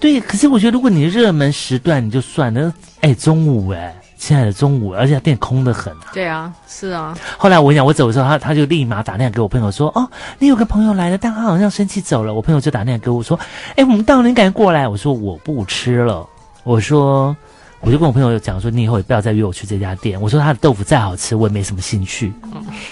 [0.00, 3.99] 对，可是我觉得如果你热门时段你就算了，哎，中午哎。
[4.20, 6.12] 亲爱的中午，而且店空得很啊。
[6.12, 7.16] 对啊，是啊。
[7.38, 10.06] 后来我跟你讲，我走的时候，他他就立马打电话给我朋友说：“哦，
[10.38, 13.40] 你有个朋友来了，但他好像生气走了。”我朋友就打电话给我说
[13.76, 16.28] ：“哎，我们到了，你赶紧过来。”我说：“我不吃了。”
[16.62, 17.34] 我说
[17.80, 22.30] ：“我就跟我朋友讲说，你以后也不要再约我去这家店。”我说：“他的豆腐再好吃，我也没什么兴趣。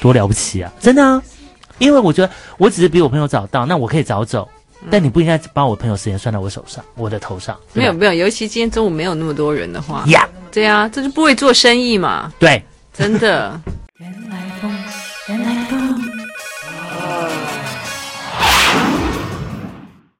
[0.00, 1.22] 多了不起啊，真的啊！
[1.78, 4.48] 因为我觉得我只是比我朋友早到，那我可以早走。”
[4.90, 7.58] 但你不应该把我朋友时间算到我手上，我的头上。
[7.72, 10.04] 没有没有，尤其今天中午没有那么多人的话。
[10.50, 12.32] 对呀，这就不会做生意嘛。
[12.38, 12.62] 对。
[12.92, 13.60] 真的。
[13.98, 14.77] 原来风。